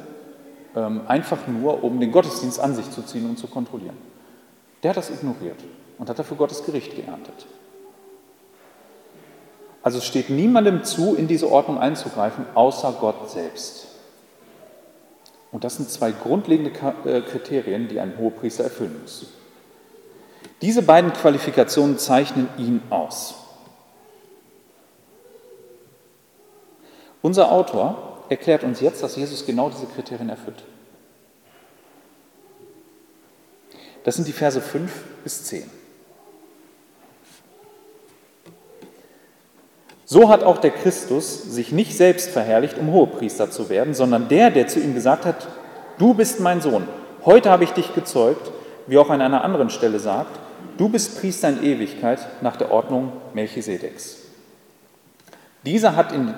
einfach 0.81 1.47
nur, 1.47 1.83
um 1.83 1.99
den 1.99 2.11
Gottesdienst 2.11 2.59
an 2.59 2.75
sich 2.75 2.89
zu 2.91 3.01
ziehen 3.01 3.29
und 3.29 3.37
zu 3.37 3.47
kontrollieren. 3.47 3.97
Der 4.83 4.89
hat 4.89 4.97
das 4.97 5.09
ignoriert 5.09 5.59
und 5.97 6.09
hat 6.09 6.19
dafür 6.19 6.37
Gottes 6.37 6.65
Gericht 6.65 6.95
geerntet. 6.95 7.47
Also 9.81 9.99
es 9.99 10.05
steht 10.05 10.29
niemandem 10.29 10.83
zu, 10.83 11.15
in 11.15 11.27
diese 11.27 11.49
Ordnung 11.49 11.77
einzugreifen, 11.77 12.45
außer 12.55 12.97
Gott 12.99 13.29
selbst. 13.29 13.87
Und 15.51 15.63
das 15.63 15.77
sind 15.77 15.89
zwei 15.89 16.11
grundlegende 16.11 16.71
äh, 17.05 17.21
Kriterien, 17.21 17.87
die 17.87 17.99
ein 17.99 18.17
Hohepriester 18.17 18.63
erfüllen 18.63 18.99
muss. 19.01 19.27
Diese 20.61 20.81
beiden 20.81 21.13
Qualifikationen 21.13 21.97
zeichnen 21.97 22.49
ihn 22.57 22.81
aus. 22.89 23.35
Unser 27.21 27.51
Autor 27.51 28.14
erklärt 28.29 28.63
uns 28.63 28.81
jetzt, 28.81 29.03
dass 29.03 29.15
Jesus 29.15 29.45
genau 29.45 29.69
diese 29.69 29.85
Kriterien 29.87 30.29
erfüllt. 30.29 30.63
Das 34.03 34.15
sind 34.15 34.27
die 34.27 34.33
Verse 34.33 34.61
5 34.61 34.91
bis 35.23 35.45
10. 35.45 35.63
So 40.05 40.29
hat 40.29 40.43
auch 40.43 40.59
der 40.59 40.69
Christus 40.69 41.41
sich 41.41 41.71
nicht 41.71 41.97
selbst 41.97 42.29
verherrlicht, 42.29 42.77
um 42.77 42.91
Hohepriester 42.91 43.49
zu 43.49 43.69
werden, 43.69 43.95
sondern 43.95 44.29
der, 44.29 44.51
der 44.51 44.67
zu 44.67 44.79
ihm 44.79 44.93
gesagt 44.93 45.25
hat, 45.25 45.47
du 45.97 46.13
bist 46.13 46.39
mein 46.39 46.61
Sohn, 46.61 46.87
heute 47.25 47.49
habe 47.49 47.63
ich 47.63 47.71
dich 47.71 47.95
gezeugt, 47.95 48.51
wie 48.85 48.99
auch 48.99 49.09
an 49.09 49.21
einer 49.21 49.43
anderen 49.43 49.71
Stelle 49.71 49.99
sagt, 49.99 50.39
du 50.77 50.89
bist 50.89 51.19
Priester 51.19 51.49
in 51.49 51.63
Ewigkeit 51.63 52.19
nach 52.41 52.55
der 52.55 52.71
Ordnung 52.71 53.13
Melchisedeks. 53.33 54.19
Dieser 55.65 55.95
hat 55.95 56.11
in, 56.11 56.35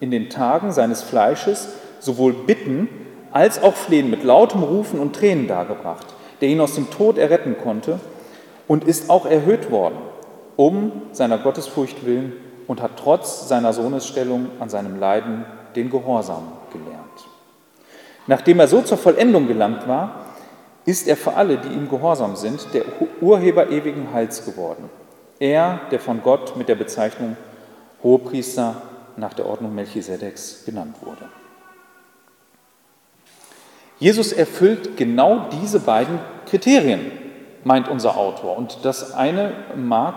in 0.00 0.10
den 0.10 0.30
Tagen 0.30 0.72
seines 0.72 1.02
Fleisches 1.02 1.68
sowohl 2.00 2.32
Bitten 2.32 2.88
als 3.32 3.62
auch 3.62 3.74
Flehen 3.74 4.10
mit 4.10 4.24
lautem 4.24 4.62
Rufen 4.62 4.98
und 4.98 5.14
Tränen 5.14 5.46
dargebracht, 5.46 6.06
der 6.40 6.48
ihn 6.48 6.60
aus 6.60 6.74
dem 6.74 6.90
Tod 6.90 7.18
erretten 7.18 7.56
konnte 7.62 8.00
und 8.66 8.84
ist 8.84 9.10
auch 9.10 9.26
erhöht 9.26 9.70
worden, 9.70 9.98
um 10.56 10.92
seiner 11.12 11.38
Gottesfurcht 11.38 12.04
willen 12.04 12.32
und 12.66 12.82
hat 12.82 12.92
trotz 12.96 13.48
seiner 13.48 13.72
Sohnesstellung 13.72 14.46
an 14.58 14.68
seinem 14.68 14.98
Leiden 14.98 15.44
den 15.76 15.90
Gehorsam 15.90 16.52
gelernt. 16.72 17.00
Nachdem 18.26 18.60
er 18.60 18.68
so 18.68 18.82
zur 18.82 18.98
Vollendung 18.98 19.48
gelangt 19.48 19.86
war, 19.86 20.26
ist 20.86 21.08
er 21.08 21.16
für 21.16 21.34
alle, 21.34 21.58
die 21.58 21.68
ihm 21.68 21.88
gehorsam 21.88 22.36
sind, 22.36 22.68
der 22.72 22.84
Urheber 23.20 23.70
ewigen 23.70 24.12
Heils 24.12 24.44
geworden. 24.44 24.88
Er, 25.38 25.80
der 25.90 26.00
von 26.00 26.22
Gott 26.22 26.56
mit 26.56 26.68
der 26.68 26.74
Bezeichnung 26.74 27.36
Hohepriester 28.02 28.82
nach 29.20 29.34
der 29.34 29.46
Ordnung 29.46 29.74
Melchisedeks 29.74 30.64
genannt 30.64 30.96
wurde. 31.02 31.28
Jesus 33.98 34.32
erfüllt 34.32 34.96
genau 34.96 35.48
diese 35.60 35.80
beiden 35.80 36.18
Kriterien, 36.46 37.12
meint 37.64 37.88
unser 37.88 38.16
Autor. 38.16 38.56
Und 38.56 38.78
das 38.82 39.12
eine 39.12 39.52
mag 39.76 40.14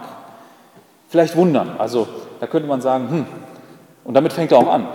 vielleicht 1.09 1.35
wundern. 1.35 1.75
Also 1.77 2.07
da 2.39 2.47
könnte 2.47 2.67
man 2.67 2.81
sagen, 2.81 3.09
hm, 3.09 3.25
und 4.05 4.13
damit 4.13 4.33
fängt 4.33 4.51
er 4.51 4.57
auch 4.57 4.71
an. 4.71 4.87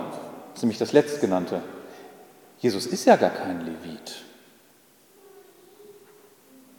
Das 0.49 0.57
ist 0.57 0.63
nämlich 0.63 0.79
das 0.79 0.91
letztgenannte. 0.91 1.61
Jesus 2.57 2.87
ist 2.87 3.05
ja 3.05 3.15
gar 3.15 3.29
kein 3.29 3.61
Levit. 3.61 4.23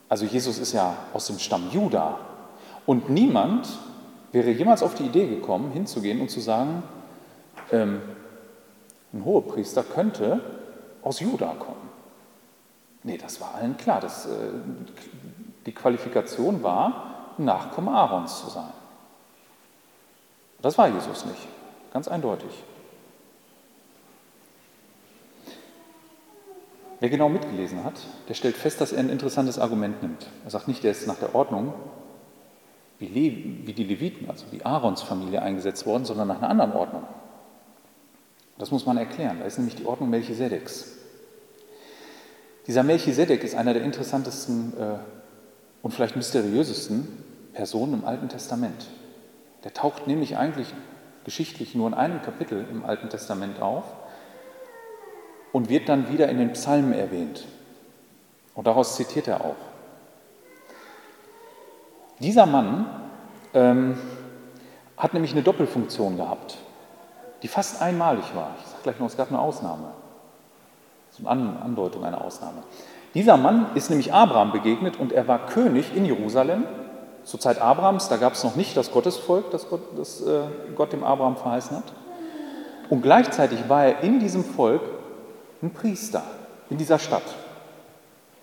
Also 0.09 0.25
Jesus 0.25 0.59
ist 0.59 0.73
ja 0.73 0.97
aus 1.15 1.29
dem 1.29 1.39
Stamm 1.39 1.71
Juda. 1.73 2.19
Und 2.85 3.09
niemand 3.09 3.69
wäre 4.33 4.51
jemals 4.51 4.83
auf 4.83 4.95
die 4.95 5.05
Idee 5.05 5.29
gekommen, 5.29 5.71
hinzugehen 5.73 6.21
und 6.21 6.31
zu 6.31 6.41
sagen, 6.41 6.83
ähm, 7.73 8.01
ein 9.13 9.25
Hohepriester 9.25 9.83
könnte 9.83 10.41
aus 11.03 11.21
Juda 11.21 11.55
kommen. 11.59 11.89
Nee, 13.03 13.19
das 13.19 13.41
war 13.41 13.55
allen 13.55 13.77
klar. 13.77 14.01
Das, 14.01 14.27
äh, 14.27 14.51
die 15.67 15.73
Qualifikation 15.73 16.63
war, 16.63 17.35
Nachkomme 17.39 17.91
Aarons 17.91 18.41
zu 18.45 18.51
sein. 18.51 18.73
Das 20.61 20.77
war 20.77 20.89
Jesus 20.89 21.25
nicht, 21.25 21.49
ganz 21.93 22.07
eindeutig. 22.07 22.51
Wer 27.01 27.09
genau 27.09 27.31
mitgelesen 27.31 27.83
hat, 27.83 27.95
der 28.29 28.35
stellt 28.35 28.59
fest, 28.59 28.79
dass 28.83 28.93
er 28.93 28.99
ein 28.99 29.09
interessantes 29.09 29.59
Argument 29.59 30.03
nimmt. 30.03 30.27
Er 30.45 30.51
sagt 30.51 30.69
nicht, 30.69 30.85
er 30.85 30.91
ist 30.91 31.07
nach 31.07 31.17
der 31.17 31.35
Ordnung, 31.35 31.73
wie 32.99 33.09
die 33.09 33.85
Leviten, 33.85 34.29
also 34.29 34.45
wie 34.51 34.63
Aarons 34.63 35.01
Familie 35.01 35.41
eingesetzt 35.41 35.87
worden, 35.87 36.05
sondern 36.05 36.29
nach 36.29 36.37
einer 36.37 36.51
anderen 36.51 36.73
Ordnung. 36.73 37.05
Das 38.61 38.71
muss 38.71 38.85
man 38.85 38.99
erklären. 38.99 39.39
Da 39.41 39.47
ist 39.47 39.57
nämlich 39.57 39.75
die 39.75 39.87
Ordnung 39.87 40.11
Melchisedeks. 40.11 40.99
Dieser 42.67 42.83
Melchisedek 42.83 43.43
ist 43.43 43.55
einer 43.55 43.73
der 43.73 43.83
interessantesten 43.83 44.75
äh, 44.79 44.99
und 45.81 45.93
vielleicht 45.93 46.15
mysteriösesten 46.15 47.09
Personen 47.55 47.95
im 47.95 48.05
Alten 48.05 48.29
Testament. 48.29 48.87
Der 49.65 49.73
taucht 49.73 50.07
nämlich 50.07 50.37
eigentlich 50.37 50.69
geschichtlich 51.25 51.75
nur 51.75 51.89
in 51.89 51.95
einem 51.95 52.21
Kapitel 52.21 52.67
im 52.71 52.85
Alten 52.85 53.09
Testament 53.09 53.63
auf 53.63 53.85
und 55.53 55.71
wird 55.71 55.89
dann 55.89 56.13
wieder 56.13 56.29
in 56.29 56.37
den 56.37 56.53
Psalmen 56.53 56.93
erwähnt. 56.93 57.47
Und 58.55 58.67
daraus 58.67 58.95
zitiert 58.95 59.27
er 59.27 59.41
auch. 59.43 59.57
Dieser 62.19 62.45
Mann 62.45 62.85
ähm, 63.55 63.99
hat 64.99 65.15
nämlich 65.15 65.33
eine 65.33 65.43
Doppelfunktion 65.43 66.19
gehabt, 66.19 66.59
die 67.43 67.49
fast 67.49 67.81
einmalig 67.81 68.35
war. 68.35 68.51
Ich 68.61 68.67
sage 68.67 68.83
gleich 68.83 68.99
noch, 68.99 69.07
es 69.07 69.17
gab 69.17 69.29
eine 69.29 69.41
Ausnahme. 69.41 69.93
So 71.11 71.27
eine 71.27 71.61
Andeutung 71.63 72.05
einer 72.05 72.23
Ausnahme. 72.23 72.63
Dieser 73.15 73.37
Mann 73.37 73.67
ist 73.75 73.91
nämlich 73.91 74.13
Abraham 74.13 74.53
begegnet 74.53 74.99
und 74.99 75.13
er 75.13 75.27
war 75.27 75.47
König 75.47 75.97
in 75.97 76.05
Jerusalem. 76.05 76.65
Zur 77.25 77.41
Zeit 77.41 77.61
Abrahams, 77.61 78.09
da 78.09 78.17
gab 78.17 78.35
es 78.35 78.45
noch 78.45 78.57
nicht 78.57 78.77
das 78.77 78.93
Gottesvolk, 78.93 79.51
das 79.51 79.69
Gott, 79.69 79.81
das 79.97 80.21
äh, 80.23 80.43
Gott 80.75 80.93
dem 80.93 81.05
Abraham 81.05 81.37
verheißen 81.37 81.77
hat. 81.77 81.93
Und 82.89 83.03
gleichzeitig 83.03 83.69
war 83.69 83.85
er 83.85 84.01
in 84.01 84.21
diesem 84.21 84.45
Volk 84.45 84.83
ein 85.63 85.73
Priester, 85.73 86.23
in 86.71 86.79
dieser 86.79 86.99
Stadt. 86.99 87.23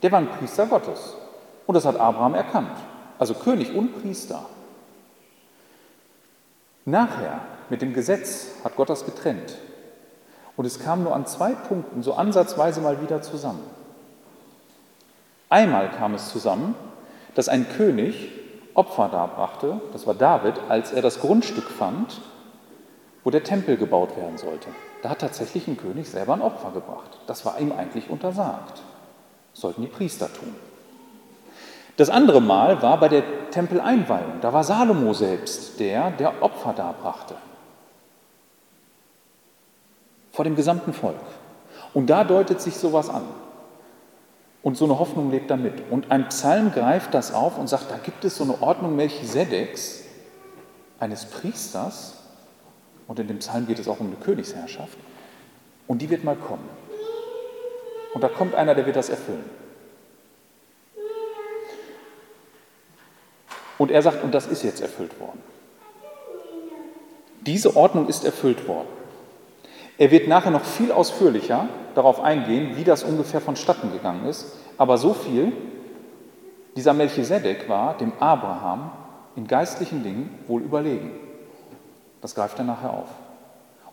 Der 0.03 0.11
war 0.11 0.19
ein 0.19 0.29
Priester 0.29 0.65
Gottes. 0.67 1.15
Und 1.65 1.75
das 1.75 1.85
hat 1.85 1.99
Abraham 1.99 2.35
erkannt. 2.35 2.77
Also 3.17 3.33
König 3.33 3.73
und 3.73 4.01
Priester. 4.01 4.45
Nachher, 6.85 7.41
mit 7.69 7.81
dem 7.81 7.93
Gesetz, 7.93 8.47
hat 8.63 8.75
Gott 8.75 8.89
das 8.89 9.05
getrennt. 9.05 9.55
Und 10.55 10.65
es 10.65 10.79
kam 10.79 11.03
nur 11.03 11.15
an 11.15 11.25
zwei 11.25 11.53
Punkten 11.53 12.03
so 12.03 12.13
ansatzweise 12.13 12.81
mal 12.81 13.01
wieder 13.01 13.21
zusammen. 13.21 13.63
Einmal 15.49 15.91
kam 15.91 16.13
es 16.13 16.29
zusammen, 16.29 16.75
dass 17.35 17.47
ein 17.47 17.67
König 17.69 18.31
Opfer 18.73 19.09
darbrachte, 19.09 19.81
das 19.91 20.05
war 20.05 20.13
David, 20.13 20.55
als 20.69 20.91
er 20.91 21.01
das 21.01 21.19
Grundstück 21.19 21.69
fand, 21.69 22.21
wo 23.23 23.31
der 23.31 23.43
Tempel 23.43 23.75
gebaut 23.75 24.15
werden 24.17 24.37
sollte. 24.37 24.67
Da 25.01 25.09
hat 25.09 25.19
tatsächlich 25.19 25.67
ein 25.67 25.77
König 25.77 26.09
selber 26.09 26.33
ein 26.33 26.41
Opfer 26.41 26.71
gebracht. 26.71 27.19
Das 27.27 27.45
war 27.45 27.59
ihm 27.59 27.71
eigentlich 27.71 28.09
untersagt. 28.09 28.81
Das 29.51 29.61
sollten 29.61 29.81
die 29.81 29.87
Priester 29.87 30.31
tun. 30.31 30.55
Das 31.97 32.11
andere 32.11 32.41
Mal 32.41 32.81
war 32.83 32.99
bei 32.99 33.09
der 33.09 33.49
Tempeleinweihung. 33.49 34.41
Da 34.41 34.53
war 34.53 34.63
Salomo 34.63 35.13
selbst 35.13 35.79
der, 35.79 36.11
der 36.11 36.43
Opfer 36.43 36.73
darbrachte. 36.73 37.35
Vor 40.37 40.43
dem 40.43 40.55
gesamten 40.55 40.93
Volk. 40.93 41.15
Und 41.95 42.11
da 42.11 42.23
deutet 42.23 42.61
sich 42.61 42.75
sowas 42.77 43.09
an. 43.09 43.23
Und 44.61 44.77
so 44.77 44.85
eine 44.85 44.99
Hoffnung 44.99 45.31
lebt 45.31 45.49
damit. 45.49 45.89
Und 45.89 46.11
ein 46.11 46.29
Psalm 46.29 46.71
greift 46.71 47.15
das 47.15 47.33
auf 47.33 47.57
und 47.57 47.67
sagt, 47.67 47.89
da 47.89 47.97
gibt 47.97 48.23
es 48.23 48.35
so 48.35 48.43
eine 48.43 48.61
Ordnung 48.61 48.95
Melchisedeks, 48.95 50.03
eines 50.99 51.25
Priesters, 51.25 52.19
und 53.07 53.17
in 53.17 53.27
dem 53.27 53.39
Psalm 53.39 53.65
geht 53.65 53.79
es 53.79 53.87
auch 53.87 53.99
um 53.99 54.05
eine 54.05 54.15
Königsherrschaft, 54.17 54.99
und 55.87 56.03
die 56.03 56.09
wird 56.11 56.23
mal 56.23 56.35
kommen. 56.35 56.69
Und 58.13 58.23
da 58.23 58.29
kommt 58.29 58.53
einer, 58.53 58.75
der 58.75 58.85
wird 58.85 58.95
das 58.95 59.09
erfüllen. 59.09 59.49
Und 63.79 63.89
er 63.89 64.03
sagt, 64.03 64.23
und 64.23 64.35
das 64.35 64.45
ist 64.45 64.61
jetzt 64.61 64.81
erfüllt 64.81 65.19
worden. 65.19 65.41
Diese 67.41 67.75
Ordnung 67.75 68.07
ist 68.07 68.23
erfüllt 68.23 68.67
worden. 68.67 68.96
Er 69.97 70.11
wird 70.11 70.27
nachher 70.27 70.51
noch 70.51 70.63
viel 70.63 70.91
ausführlicher 70.91 71.67
darauf 71.95 72.21
eingehen, 72.21 72.75
wie 72.75 72.83
das 72.83 73.03
ungefähr 73.03 73.41
vonstatten 73.41 73.91
gegangen 73.91 74.25
ist. 74.25 74.53
Aber 74.77 74.97
so 74.97 75.13
viel, 75.13 75.51
dieser 76.75 76.93
Melchisedek 76.93 77.67
war 77.67 77.97
dem 77.97 78.13
Abraham 78.19 78.91
in 79.35 79.47
geistlichen 79.47 80.03
Dingen 80.03 80.37
wohl 80.47 80.61
überlegen. 80.61 81.11
Das 82.21 82.35
greift 82.35 82.59
er 82.59 82.65
nachher 82.65 82.91
auf. 82.91 83.09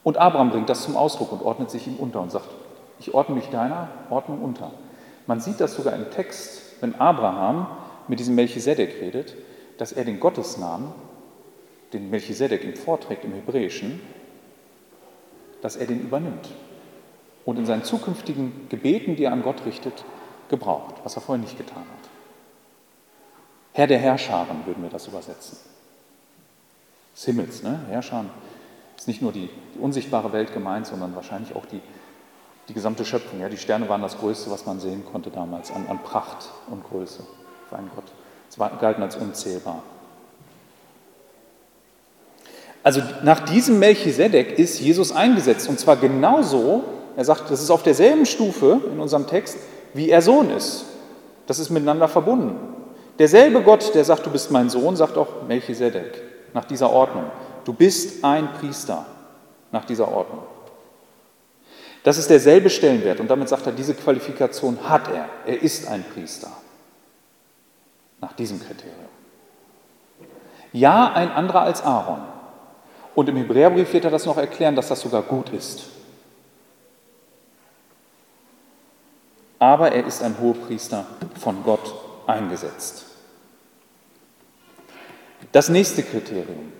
Und 0.02 0.18
Abraham 0.18 0.50
bringt 0.50 0.68
das 0.68 0.82
zum 0.82 0.96
Ausdruck 0.96 1.32
und 1.32 1.42
ordnet 1.42 1.70
sich 1.70 1.86
ihm 1.86 1.96
unter 1.96 2.20
und 2.20 2.30
sagt, 2.30 2.48
ich 3.00 3.14
ordne 3.14 3.34
mich 3.34 3.48
deiner 3.48 3.88
Ordnung 4.10 4.42
unter. 4.42 4.70
Man 5.26 5.40
sieht 5.40 5.60
das 5.60 5.74
sogar 5.74 5.94
im 5.94 6.10
Text, 6.10 6.74
wenn 6.80 6.94
Abraham 7.00 7.66
mit 8.08 8.20
diesem 8.20 8.34
Melchisedek 8.34 9.00
redet, 9.00 9.34
dass 9.78 9.92
er 9.92 10.04
den 10.04 10.20
Gottesnamen, 10.20 10.92
den 11.94 12.10
Melchisedek 12.10 12.64
ihm 12.64 12.76
vorträgt 12.76 13.24
im 13.24 13.32
Hebräischen, 13.32 14.00
dass 15.64 15.76
er 15.76 15.86
den 15.86 16.02
übernimmt 16.02 16.50
und 17.46 17.58
in 17.58 17.64
seinen 17.64 17.84
zukünftigen 17.84 18.68
Gebeten, 18.68 19.16
die 19.16 19.24
er 19.24 19.32
an 19.32 19.42
Gott 19.42 19.64
richtet, 19.64 20.04
gebraucht, 20.50 20.96
was 21.04 21.16
er 21.16 21.22
vorher 21.22 21.42
nicht 21.42 21.56
getan 21.56 21.78
hat. 21.78 22.10
Herr 23.72 23.86
der 23.86 23.98
Herrscharen 23.98 24.66
würden 24.66 24.82
wir 24.82 24.90
das 24.90 25.08
übersetzen. 25.08 25.56
Des 27.16 27.24
Himmels, 27.24 27.62
ne? 27.62 27.80
Herrscharen 27.88 28.28
ist 28.98 29.08
nicht 29.08 29.22
nur 29.22 29.32
die, 29.32 29.48
die, 29.74 29.78
unsichtbare 29.78 30.34
Welt 30.34 30.52
gemeint, 30.52 30.86
sondern 30.86 31.14
wahrscheinlich 31.14 31.56
auch 31.56 31.64
die, 31.64 31.80
die 32.68 32.74
gesamte 32.74 33.06
Schöpfung. 33.06 33.40
Ja? 33.40 33.48
Die 33.48 33.56
Sterne 33.56 33.88
waren 33.88 34.02
das 34.02 34.18
Größte, 34.18 34.50
was 34.50 34.66
man 34.66 34.80
sehen 34.80 35.02
konnte 35.10 35.30
damals, 35.30 35.70
an, 35.70 35.86
an 35.86 35.98
Pracht 36.02 36.50
und 36.68 36.84
Größe 36.84 37.26
für 37.70 37.76
einen 37.76 37.90
Gott. 37.94 38.12
Es 38.50 38.58
galten 38.58 39.02
als 39.02 39.16
unzählbar. 39.16 39.82
Also 42.84 43.00
nach 43.22 43.40
diesem 43.40 43.78
Melchisedek 43.78 44.58
ist 44.58 44.78
Jesus 44.78 45.10
eingesetzt 45.10 45.70
und 45.70 45.80
zwar 45.80 45.96
genauso, 45.96 46.84
er 47.16 47.24
sagt, 47.24 47.50
das 47.50 47.62
ist 47.62 47.70
auf 47.70 47.82
derselben 47.82 48.26
Stufe 48.26 48.78
in 48.92 49.00
unserem 49.00 49.26
Text, 49.26 49.56
wie 49.94 50.10
er 50.10 50.20
Sohn 50.20 50.50
ist. 50.50 50.84
Das 51.46 51.58
ist 51.58 51.70
miteinander 51.70 52.08
verbunden. 52.08 52.56
Derselbe 53.18 53.62
Gott, 53.62 53.94
der 53.94 54.04
sagt, 54.04 54.26
du 54.26 54.30
bist 54.30 54.50
mein 54.50 54.68
Sohn, 54.68 54.96
sagt 54.96 55.16
auch 55.16 55.44
Melchisedek 55.48 56.20
nach 56.52 56.66
dieser 56.66 56.90
Ordnung. 56.90 57.24
Du 57.64 57.72
bist 57.72 58.22
ein 58.22 58.52
Priester 58.60 59.06
nach 59.72 59.86
dieser 59.86 60.08
Ordnung. 60.12 60.42
Das 62.02 62.18
ist 62.18 62.28
derselbe 62.28 62.68
Stellenwert 62.68 63.18
und 63.18 63.30
damit 63.30 63.48
sagt 63.48 63.64
er, 63.64 63.72
diese 63.72 63.94
Qualifikation 63.94 64.78
hat 64.86 65.08
er. 65.08 65.26
Er 65.46 65.62
ist 65.62 65.88
ein 65.88 66.04
Priester 66.12 66.50
nach 68.20 68.34
diesem 68.34 68.60
Kriterium. 68.60 69.08
Ja, 70.72 71.12
ein 71.14 71.30
anderer 71.30 71.62
als 71.62 71.82
Aaron. 71.82 72.33
Und 73.14 73.28
im 73.28 73.36
Hebräerbrief 73.36 73.92
wird 73.92 74.04
er 74.04 74.10
das 74.10 74.26
noch 74.26 74.36
erklären, 74.36 74.74
dass 74.74 74.88
das 74.88 75.00
sogar 75.00 75.22
gut 75.22 75.50
ist. 75.50 75.84
Aber 79.58 79.92
er 79.92 80.04
ist 80.04 80.22
ein 80.22 80.38
Hohepriester 80.40 81.06
von 81.38 81.62
Gott 81.62 81.94
eingesetzt. 82.26 83.06
Das 85.52 85.68
nächste 85.68 86.02
Kriterium. 86.02 86.72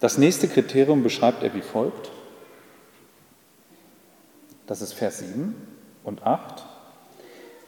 Das 0.00 0.18
nächste 0.18 0.48
Kriterium 0.48 1.02
beschreibt 1.02 1.42
er 1.42 1.54
wie 1.54 1.62
folgt. 1.62 2.10
Das 4.66 4.80
ist 4.80 4.94
Vers 4.94 5.18
7 5.18 5.54
und 6.02 6.26
8. 6.26 6.64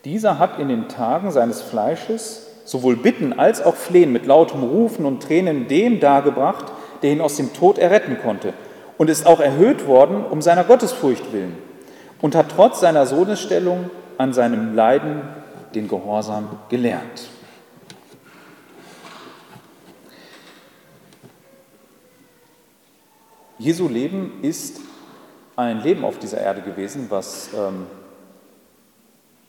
Dieser 0.05 0.39
hat 0.39 0.59
in 0.59 0.69
den 0.69 0.89
Tagen 0.89 1.31
seines 1.31 1.61
Fleisches 1.63 2.48
sowohl 2.69 2.97
Bitten 2.97 3.33
als 3.33 3.63
auch 3.63 3.77
Flehen 3.77 4.13
mit 4.13 4.27
lautem 4.27 4.63
Rufen 4.63 5.07
und 5.07 5.23
Tränen 5.23 5.69
dem 5.69 6.01
dargebracht, 6.01 6.67
der 7.01 7.13
ihn 7.13 7.23
aus 7.23 7.37
dem 7.37 7.55
Tod 7.55 7.79
erretten 7.79 8.19
konnte, 8.21 8.53
und 8.99 9.09
ist 9.09 9.27
auch 9.27 9.41
erhöht 9.41 9.87
worden 9.87 10.23
um 10.23 10.43
seiner 10.43 10.65
Gottesfurcht 10.65 11.33
willen, 11.33 11.57
und 12.21 12.35
hat 12.35 12.51
trotz 12.55 12.81
seiner 12.81 13.07
Sohnesstellung 13.07 13.89
an 14.19 14.35
seinem 14.35 14.75
Leiden 14.75 15.23
den 15.75 15.89
Gehorsam 15.89 16.59
gelernt. 16.69 17.31
Jesu 23.59 23.89
Leben 23.89 24.41
ist 24.43 24.79
ein 25.57 25.81
Leben 25.81 26.05
auf 26.05 26.19
dieser 26.19 26.39
Erde 26.39 26.61
gewesen, 26.61 27.07
was 27.09 27.49
ähm, 27.55 27.87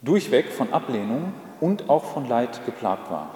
durchweg 0.01 0.53
von 0.53 0.71
Ablehnung 0.71 1.33
und 1.61 1.89
auch 1.89 2.03
von 2.03 2.27
Leid 2.27 2.65
geplagt 2.65 3.09
war. 3.11 3.29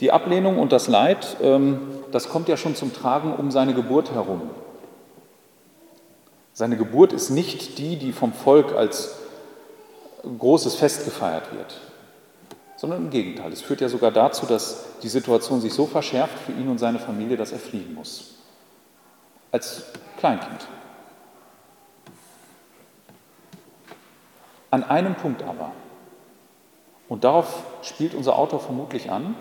Die 0.00 0.10
Ablehnung 0.10 0.58
und 0.58 0.72
das 0.72 0.88
Leid, 0.88 1.36
ähm, 1.42 1.80
das 2.10 2.28
kommt 2.28 2.48
ja 2.48 2.56
schon 2.56 2.74
zum 2.74 2.92
Tragen 2.92 3.34
um 3.34 3.50
seine 3.50 3.74
Geburt 3.74 4.12
herum. 4.12 4.50
Seine 6.52 6.76
Geburt 6.76 7.12
ist 7.12 7.30
nicht 7.30 7.78
die, 7.78 7.96
die 7.96 8.12
vom 8.12 8.32
Volk 8.32 8.72
als 8.72 9.16
großes 10.38 10.74
Fest 10.74 11.04
gefeiert 11.04 11.52
wird, 11.52 11.80
sondern 12.76 13.04
im 13.04 13.10
Gegenteil. 13.10 13.52
Es 13.52 13.62
führt 13.62 13.80
ja 13.80 13.88
sogar 13.88 14.10
dazu, 14.10 14.46
dass 14.46 14.86
die 15.02 15.08
Situation 15.08 15.60
sich 15.60 15.72
so 15.72 15.86
verschärft 15.86 16.38
für 16.38 16.52
ihn 16.52 16.68
und 16.68 16.78
seine 16.78 16.98
Familie, 16.98 17.36
dass 17.36 17.52
er 17.52 17.58
fliehen 17.58 17.94
muss. 17.94 18.34
Als 19.50 19.84
Kleinkind. 20.18 20.66
An 24.70 24.84
einem 24.84 25.14
Punkt 25.14 25.42
aber, 25.42 25.72
und 27.12 27.24
darauf 27.24 27.62
spielt 27.82 28.14
unser 28.14 28.38
Autor 28.38 28.58
vermutlich 28.58 29.10
an, 29.10 29.36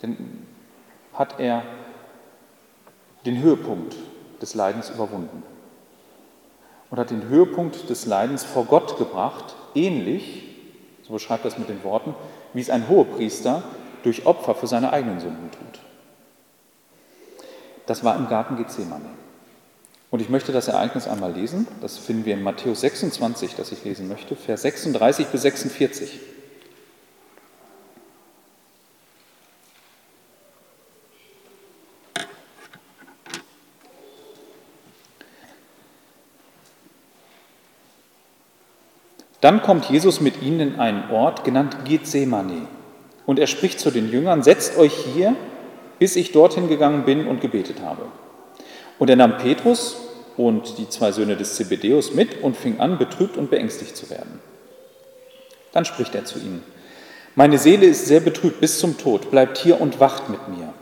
denn 0.00 0.46
hat 1.12 1.38
er 1.38 1.62
den 3.26 3.42
Höhepunkt 3.42 3.94
des 4.40 4.54
Leidens 4.54 4.88
überwunden 4.88 5.42
und 6.90 6.98
hat 6.98 7.10
den 7.10 7.28
Höhepunkt 7.28 7.90
des 7.90 8.06
Leidens 8.06 8.42
vor 8.42 8.64
Gott 8.64 8.96
gebracht, 8.96 9.54
ähnlich, 9.74 10.44
so 11.02 11.12
beschreibt 11.12 11.44
er 11.44 11.48
es 11.48 11.58
mit 11.58 11.68
den 11.68 11.84
Worten, 11.84 12.14
wie 12.54 12.62
es 12.62 12.70
ein 12.70 12.88
Hohepriester 12.88 13.62
durch 14.02 14.24
Opfer 14.24 14.54
für 14.54 14.66
seine 14.66 14.90
eigenen 14.90 15.20
Sünden 15.20 15.50
tut. 15.50 15.80
Das 17.84 18.02
war 18.02 18.16
im 18.16 18.28
Garten 18.28 18.56
Gethsemane. 18.56 19.10
Und 20.10 20.22
ich 20.22 20.30
möchte 20.30 20.52
das 20.52 20.68
Ereignis 20.68 21.06
einmal 21.06 21.32
lesen. 21.32 21.68
Das 21.82 21.98
finden 21.98 22.24
wir 22.24 22.32
in 22.32 22.42
Matthäus 22.42 22.80
26, 22.80 23.56
das 23.56 23.72
ich 23.72 23.84
lesen 23.84 24.08
möchte, 24.08 24.36
Vers 24.36 24.62
36 24.62 25.26
bis 25.26 25.42
46. 25.42 26.32
Dann 39.44 39.60
kommt 39.60 39.90
Jesus 39.90 40.22
mit 40.22 40.40
ihnen 40.40 40.60
in 40.60 40.80
einen 40.80 41.10
Ort, 41.10 41.44
genannt 41.44 41.76
Gethsemane. 41.84 42.66
Und 43.26 43.38
er 43.38 43.46
spricht 43.46 43.78
zu 43.78 43.90
den 43.90 44.10
Jüngern, 44.10 44.42
setzt 44.42 44.78
euch 44.78 44.94
hier, 44.94 45.36
bis 45.98 46.16
ich 46.16 46.32
dorthin 46.32 46.66
gegangen 46.66 47.04
bin 47.04 47.26
und 47.26 47.42
gebetet 47.42 47.82
habe. 47.82 48.06
Und 48.98 49.10
er 49.10 49.16
nahm 49.16 49.36
Petrus 49.36 49.96
und 50.38 50.78
die 50.78 50.88
zwei 50.88 51.12
Söhne 51.12 51.36
des 51.36 51.56
Zebedeus 51.56 52.14
mit 52.14 52.42
und 52.42 52.56
fing 52.56 52.80
an, 52.80 52.96
betrübt 52.96 53.36
und 53.36 53.50
beängstigt 53.50 53.98
zu 53.98 54.08
werden. 54.08 54.40
Dann 55.72 55.84
spricht 55.84 56.14
er 56.14 56.24
zu 56.24 56.38
ihnen, 56.38 56.62
meine 57.34 57.58
Seele 57.58 57.84
ist 57.84 58.06
sehr 58.06 58.20
betrübt 58.20 58.62
bis 58.62 58.78
zum 58.78 58.96
Tod, 58.96 59.30
bleibt 59.30 59.58
hier 59.58 59.78
und 59.78 60.00
wacht 60.00 60.30
mit 60.30 60.48
mir. 60.48 60.72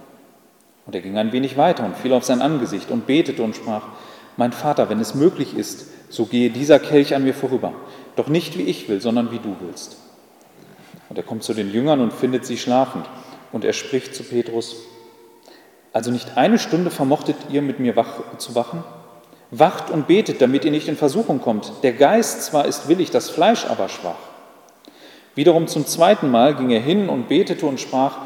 Und 0.87 0.95
er 0.95 1.01
ging 1.01 1.19
ein 1.19 1.33
wenig 1.33 1.57
weiter 1.57 1.85
und 1.85 1.97
fiel 1.97 2.13
auf 2.13 2.23
sein 2.23 2.41
Angesicht 2.41 2.93
und 2.93 3.09
betete 3.09 3.43
und 3.43 3.57
sprach, 3.57 3.89
mein 4.37 4.53
Vater, 4.53 4.89
wenn 4.89 5.01
es 5.01 5.15
möglich 5.15 5.57
ist, 5.57 5.87
so 6.09 6.27
gehe 6.27 6.51
dieser 6.51 6.79
Kelch 6.79 7.15
an 7.15 7.25
mir 7.25 7.35
vorüber, 7.35 7.73
doch 8.17 8.29
nicht 8.29 8.59
wie 8.59 8.63
ich 8.63 8.89
will, 8.89 9.01
sondern 9.01 9.31
wie 9.33 9.39
du 9.39 9.57
willst. 9.61 9.97
Und 11.09 11.17
er 11.19 11.25
kommt 11.25 11.43
zu 11.43 11.55
den 11.55 11.71
Jüngern 11.71 12.01
und 12.01 12.13
findet 12.13 12.47
sie 12.47 12.57
schlafend. 12.57 13.07
Und 13.53 13.65
er 13.67 13.75
spricht 13.75 14.15
zu 14.15 14.23
Petrus, 14.23 14.77
also 15.93 16.11
nicht 16.11 16.39
eine 16.39 16.59
Stunde 16.59 16.91
vermochtet 16.91 17.37
ihr 17.51 17.61
mit 17.61 17.81
mir 17.81 17.97
wach, 17.97 18.39
zu 18.39 18.55
wachen? 18.55 18.83
Wacht 19.51 19.91
und 19.91 20.07
betet, 20.07 20.41
damit 20.41 20.65
ihr 20.65 20.71
nicht 20.71 20.89
in 20.89 20.97
Versuchung 20.97 21.43
kommt. 21.43 21.71
Der 21.83 21.93
Geist 21.93 22.45
zwar 22.45 22.65
ist 22.65 22.89
willig, 22.89 23.11
das 23.11 23.29
Fleisch 23.29 23.67
aber 23.67 23.91
schwach. 23.91 24.17
Wiederum 25.35 25.67
zum 25.67 25.87
zweiten 25.87 26.31
Mal 26.31 26.55
ging 26.55 26.71
er 26.71 26.81
hin 26.81 27.11
und 27.11 27.29
betete 27.29 27.67
und 27.67 27.79
sprach, 27.79 28.17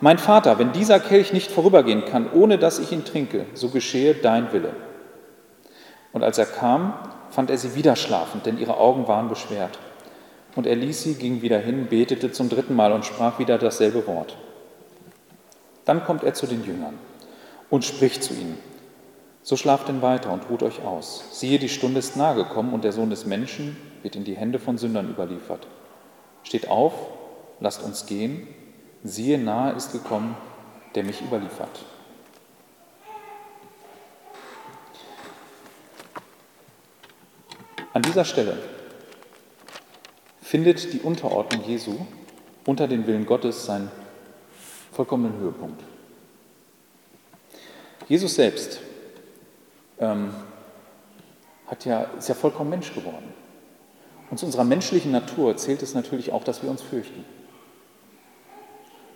mein 0.00 0.18
Vater, 0.18 0.58
wenn 0.58 0.72
dieser 0.72 0.98
Kelch 0.98 1.34
nicht 1.34 1.50
vorübergehen 1.50 2.06
kann, 2.06 2.32
ohne 2.32 2.56
dass 2.56 2.78
ich 2.78 2.90
ihn 2.90 3.04
trinke, 3.04 3.44
so 3.52 3.68
geschehe 3.68 4.14
dein 4.14 4.50
Wille. 4.54 4.72
Und 6.12 6.22
als 6.22 6.38
er 6.38 6.46
kam, 6.46 6.94
fand 7.30 7.50
er 7.50 7.58
sie 7.58 7.74
wieder 7.74 7.96
schlafend, 7.96 8.46
denn 8.46 8.58
ihre 8.58 8.76
Augen 8.76 9.06
waren 9.08 9.28
beschwert. 9.28 9.78
Und 10.56 10.66
er 10.66 10.76
ließ 10.76 11.02
sie, 11.02 11.14
ging 11.14 11.42
wieder 11.42 11.58
hin, 11.58 11.86
betete 11.86 12.32
zum 12.32 12.48
dritten 12.48 12.74
Mal 12.74 12.92
und 12.92 13.04
sprach 13.04 13.38
wieder 13.38 13.58
dasselbe 13.58 14.06
Wort. 14.06 14.36
Dann 15.84 16.04
kommt 16.04 16.24
er 16.24 16.34
zu 16.34 16.46
den 16.46 16.64
Jüngern 16.64 16.98
und 17.70 17.84
spricht 17.84 18.22
zu 18.22 18.34
ihnen. 18.34 18.58
So 19.42 19.56
schlaft 19.56 19.88
denn 19.88 20.02
weiter 20.02 20.32
und 20.32 20.50
ruht 20.50 20.62
euch 20.62 20.84
aus. 20.84 21.24
Siehe, 21.32 21.58
die 21.58 21.68
Stunde 21.68 22.00
ist 22.00 22.16
nahe 22.16 22.34
gekommen 22.34 22.74
und 22.74 22.84
der 22.84 22.92
Sohn 22.92 23.10
des 23.10 23.24
Menschen 23.24 23.76
wird 24.02 24.16
in 24.16 24.24
die 24.24 24.36
Hände 24.36 24.58
von 24.58 24.76
Sündern 24.76 25.08
überliefert. 25.08 25.66
Steht 26.42 26.68
auf, 26.68 26.92
lasst 27.60 27.82
uns 27.82 28.06
gehen. 28.06 28.46
Siehe, 29.02 29.38
nahe 29.38 29.72
ist 29.72 29.92
gekommen, 29.92 30.36
der 30.94 31.04
mich 31.04 31.22
überliefert. 31.22 31.84
An 37.92 38.02
dieser 38.02 38.24
Stelle 38.24 38.56
findet 40.40 40.92
die 40.92 41.00
Unterordnung 41.00 41.64
Jesu 41.64 41.94
unter 42.66 42.86
den 42.86 43.06
Willen 43.06 43.26
Gottes 43.26 43.66
seinen 43.66 43.90
vollkommenen 44.92 45.38
Höhepunkt. 45.38 45.82
Jesus 48.08 48.34
selbst 48.34 48.80
ähm, 49.98 50.34
hat 51.66 51.84
ja, 51.84 52.02
ist 52.18 52.28
ja 52.28 52.34
vollkommen 52.34 52.70
Mensch 52.70 52.92
geworden. 52.94 53.32
Und 54.30 54.38
zu 54.38 54.46
unserer 54.46 54.64
menschlichen 54.64 55.10
Natur 55.10 55.56
zählt 55.56 55.82
es 55.82 55.94
natürlich 55.94 56.32
auch, 56.32 56.44
dass 56.44 56.62
wir 56.62 56.70
uns 56.70 56.82
fürchten, 56.82 57.24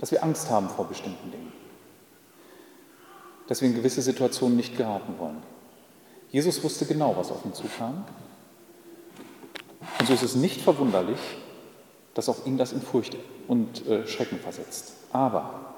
dass 0.01 0.11
wir 0.11 0.23
Angst 0.25 0.51
haben 0.51 0.69
vor 0.69 0.89
bestimmten 0.89 1.31
Dingen, 1.31 1.53
dass 3.47 3.61
wir 3.61 3.69
in 3.69 3.75
gewisse 3.75 4.03
Situationen 4.03 4.57
nicht 4.57 4.77
geraten 4.77 5.15
wollen. 5.19 5.43
Jesus 6.31 6.63
wusste 6.65 6.87
genau, 6.87 7.17
was 7.17 7.31
auf 7.31 7.45
ihn 7.45 7.55
zukam. 7.55 8.05
Und 9.99 10.07
so 10.07 10.15
ist 10.15 10.23
es 10.23 10.35
nicht 10.35 10.61
verwunderlich, 10.61 11.19
dass 12.15 12.29
auch 12.29 12.47
ihn 12.47 12.59
das 12.59 12.73
in 12.73 12.81
Furcht 12.83 13.17
und 13.49 13.87
äh, 13.87 14.07
Schrecken 14.07 14.39
versetzt. 14.39 14.95
Aber 15.13 15.75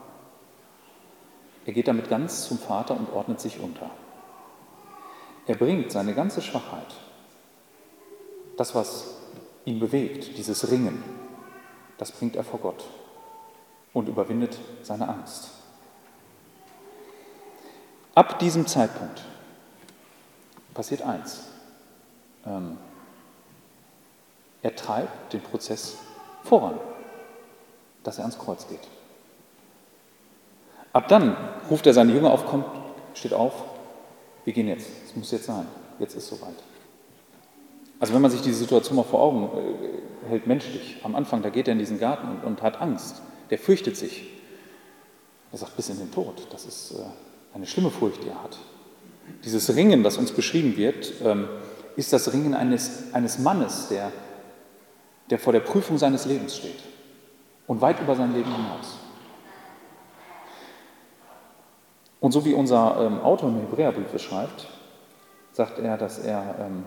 er 1.65 1.73
geht 1.73 1.89
damit 1.89 2.09
ganz 2.09 2.47
zum 2.49 2.59
Vater 2.59 2.97
und 2.97 3.13
ordnet 3.13 3.41
sich 3.41 3.59
unter. 3.61 3.91
Er 5.47 5.57
bringt 5.57 5.91
seine 5.93 6.15
ganze 6.15 6.43
Schwachheit, 6.43 6.95
das, 8.57 8.75
was 8.75 9.17
ihn 9.65 9.81
bewegt, 9.81 10.37
dieses 10.39 10.71
Ringen, 10.71 11.03
das 11.99 12.13
bringt 12.13 12.37
er 12.37 12.45
vor 12.45 12.61
Gott 12.61 12.85
und 13.93 14.09
überwindet 14.09 14.59
seine 14.83 15.09
Angst. 15.09 15.51
Ab 18.15 18.39
diesem 18.39 18.67
Zeitpunkt 18.67 19.23
passiert 20.75 21.03
eins. 21.03 21.45
Ähm, 22.47 22.79
er 24.67 24.75
treibt 24.75 25.33
den 25.33 25.41
Prozess 25.41 25.97
voran, 26.43 26.75
dass 28.03 28.19
er 28.19 28.25
ans 28.25 28.37
Kreuz 28.37 28.67
geht. 28.67 28.81
Ab 30.93 31.07
dann 31.07 31.37
ruft 31.71 31.87
er 31.87 31.95
seine 31.95 32.13
Jünger 32.13 32.33
auf, 32.33 32.47
kommt, 32.47 32.67
steht 33.15 33.33
auf, 33.33 33.53
wir 34.45 34.53
gehen 34.53 34.67
jetzt, 34.67 34.89
es 35.07 35.15
muss 35.15 35.31
jetzt 35.31 35.45
sein, 35.45 35.69
jetzt 36.01 36.17
ist 36.17 36.27
soweit. 36.27 36.57
Also 38.01 38.13
wenn 38.13 38.21
man 38.21 38.33
sich 38.33 38.43
diese 38.43 38.59
Situation 38.59 38.97
mal 38.97 39.05
vor 39.05 39.21
Augen 39.21 39.45
äh, 40.25 40.31
hält, 40.31 40.49
menschlich, 40.49 40.97
am 41.05 41.15
Anfang, 41.15 41.43
da 41.43 41.49
geht 41.49 41.69
er 41.69 41.73
in 41.73 41.79
diesen 41.79 42.01
Garten 42.01 42.29
und, 42.29 42.45
und, 42.45 42.63
hat 42.63 42.81
Angst, 42.81 43.23
der 43.51 43.59
fürchtet 43.59 43.97
sich. 43.97 44.25
Er 45.53 45.59
sagt 45.59 45.77
bis 45.77 45.91
in 45.91 45.99
den 45.99 46.11
Tod, 46.11 46.49
das 46.51 46.67
ist 46.67 46.91
äh, 46.91 47.05
eine 47.55 47.69
schlimme 47.69 47.91
Furcht, 47.91 48.25
die 48.25 48.31
er 48.31 48.43
hat. 48.43 48.59
Dieses 49.45 49.77
Ringen, 49.77 50.03
das 50.03 50.17
uns 50.17 50.33
beschrieben 50.33 50.77
wird, 50.77 51.13
ähm, 51.23 51.49
ist 51.95 52.13
das 52.13 52.33
Ringen 52.33 52.55
eines, 52.55 53.15
eines 53.15 53.39
Mannes, 53.39 53.89
der, 53.89 54.11
der 55.31 55.39
vor 55.39 55.53
der 55.53 55.61
Prüfung 55.61 55.99
seines 55.99 56.25
Lebens 56.27 56.57
steht 56.57 56.79
und 57.67 57.81
weit 57.81 58.01
über 58.01 58.15
sein 58.15 58.33
Leben 58.33 58.51
hinaus. 58.51 58.99
Und 62.21 62.33
so 62.33 62.45
wie 62.45 62.55
unser 62.55 62.97
ähm, 63.01 63.21
Autor 63.21 63.51
im 63.51 63.61
Hebräerbrief 63.61 64.09
beschreibt, 64.09 64.67
sagt 65.53 65.79
er, 65.79 65.97
dass 65.97 66.19
er 66.19 66.57
ähm, 66.61 66.85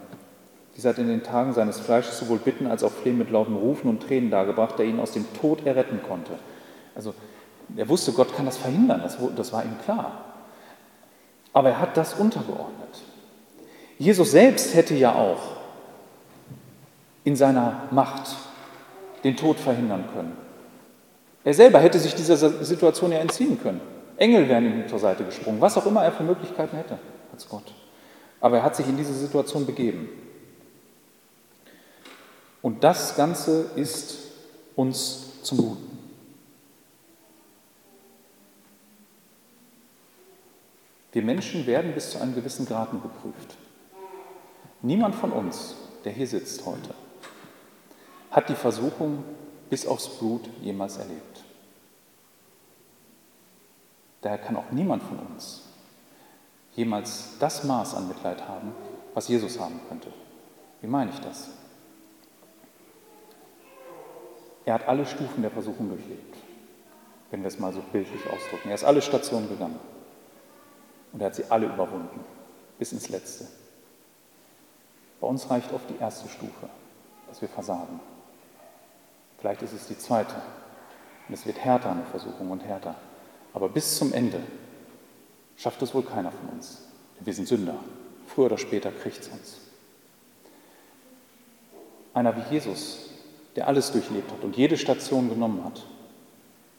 dieser 0.75 0.89
hat 0.91 0.97
in 0.97 1.07
den 1.07 1.23
Tagen 1.23 1.53
seines 1.53 1.79
Fleisches 1.79 2.19
sowohl 2.19 2.37
Bitten 2.37 2.67
als 2.67 2.83
auch 2.83 2.91
Flehen 2.91 3.17
mit 3.17 3.29
lauten 3.29 3.55
Rufen 3.55 3.89
und 3.89 4.01
Tränen 4.01 4.31
dargebracht, 4.31 4.79
der 4.79 4.85
ihn 4.85 4.99
aus 4.99 5.11
dem 5.11 5.25
Tod 5.33 5.65
erretten 5.65 6.01
konnte. 6.07 6.31
Also 6.95 7.13
er 7.75 7.89
wusste, 7.89 8.13
Gott 8.13 8.35
kann 8.35 8.45
das 8.45 8.57
verhindern, 8.57 9.01
das, 9.03 9.17
das 9.35 9.51
war 9.51 9.63
ihm 9.63 9.77
klar. 9.83 10.23
Aber 11.51 11.69
er 11.69 11.79
hat 11.79 11.97
das 11.97 12.13
untergeordnet. 12.13 13.03
Jesus 13.97 14.31
selbst 14.31 14.73
hätte 14.73 14.95
ja 14.95 15.15
auch 15.15 15.58
in 17.29 17.35
seiner 17.35 17.83
Macht 17.91 18.35
den 19.23 19.35
Tod 19.35 19.59
verhindern 19.59 20.05
können. 20.11 20.35
Er 21.43 21.53
selber 21.53 21.77
hätte 21.77 21.99
sich 21.99 22.15
dieser 22.15 22.37
Situation 22.37 23.11
ja 23.11 23.19
entziehen 23.19 23.61
können. 23.61 23.81
Engel 24.17 24.49
wären 24.49 24.65
ihm 24.65 24.87
zur 24.87 24.97
Seite 24.97 25.23
gesprungen, 25.23 25.61
was 25.61 25.77
auch 25.77 25.85
immer 25.85 26.03
er 26.03 26.11
für 26.11 26.23
Möglichkeiten 26.23 26.75
hätte 26.75 26.97
als 27.31 27.47
Gott. 27.47 27.71
Aber 28.41 28.57
er 28.57 28.63
hat 28.63 28.75
sich 28.75 28.87
in 28.87 28.97
diese 28.97 29.13
Situation 29.13 29.67
begeben. 29.67 30.09
Und 32.63 32.83
das 32.83 33.15
Ganze 33.15 33.67
ist 33.75 34.17
uns 34.75 35.43
zum 35.43 35.59
Guten. 35.59 35.99
Wir 41.11 41.21
Menschen 41.21 41.67
werden 41.67 41.93
bis 41.93 42.09
zu 42.09 42.19
einem 42.19 42.33
gewissen 42.33 42.65
Grad 42.65 42.89
geprüft. 42.89 43.55
Niemand 44.81 45.13
von 45.13 45.31
uns, 45.31 45.75
der 46.05 46.11
hier 46.11 46.27
sitzt 46.27 46.65
heute, 46.65 46.95
hat 48.31 48.49
die 48.49 48.55
Versuchung 48.55 49.23
bis 49.69 49.85
aufs 49.85 50.07
Blut 50.17 50.49
jemals 50.61 50.97
erlebt. 50.97 51.43
Daher 54.21 54.37
kann 54.37 54.55
auch 54.55 54.71
niemand 54.71 55.03
von 55.03 55.19
uns 55.19 55.69
jemals 56.75 57.37
das 57.39 57.63
Maß 57.63 57.95
an 57.95 58.07
Mitleid 58.07 58.47
haben, 58.47 58.73
was 59.13 59.27
Jesus 59.27 59.59
haben 59.59 59.79
könnte. 59.89 60.13
Wie 60.81 60.87
meine 60.87 61.11
ich 61.11 61.19
das? 61.19 61.49
Er 64.65 64.75
hat 64.75 64.87
alle 64.87 65.05
Stufen 65.05 65.41
der 65.41 65.51
Versuchung 65.51 65.89
durchlebt, 65.89 66.35
wenn 67.31 67.41
wir 67.41 67.47
es 67.47 67.59
mal 67.59 67.73
so 67.73 67.81
bildlich 67.91 68.21
ausdrücken. 68.27 68.69
Er 68.69 68.75
ist 68.75 68.83
alle 68.83 69.01
Stationen 69.01 69.49
gegangen 69.49 69.79
und 71.11 71.21
er 71.21 71.27
hat 71.27 71.35
sie 71.35 71.45
alle 71.49 71.65
überwunden, 71.65 72.19
bis 72.77 72.91
ins 72.91 73.09
Letzte. 73.09 73.47
Bei 75.19 75.27
uns 75.27 75.49
reicht 75.49 75.73
oft 75.73 75.89
die 75.89 75.97
erste 75.97 76.29
Stufe, 76.29 76.69
dass 77.27 77.41
wir 77.41 77.49
versagen. 77.49 77.99
Vielleicht 79.39 79.61
ist 79.61 79.73
es 79.73 79.87
die 79.87 79.97
zweite 79.97 80.35
und 81.27 81.33
es 81.33 81.45
wird 81.45 81.57
härter 81.59 81.91
eine 81.91 82.05
Versuchung 82.05 82.51
und 82.51 82.63
härter. 82.63 82.95
Aber 83.53 83.69
bis 83.69 83.97
zum 83.97 84.13
Ende 84.13 84.41
schafft 85.57 85.81
es 85.81 85.93
wohl 85.93 86.03
keiner 86.03 86.31
von 86.31 86.49
uns. 86.49 86.83
Wir 87.19 87.33
sind 87.33 87.47
Sünder. 87.47 87.75
Früher 88.27 88.45
oder 88.45 88.57
später 88.57 88.91
kriegt 88.91 89.21
es 89.21 89.27
uns. 89.29 89.57
Einer 92.13 92.35
wie 92.35 92.53
Jesus 92.53 93.09
der 93.55 93.67
alles 93.67 93.91
durchlebt 93.91 94.31
hat 94.31 94.43
und 94.43 94.55
jede 94.55 94.77
Station 94.77 95.29
genommen 95.29 95.63
hat 95.65 95.83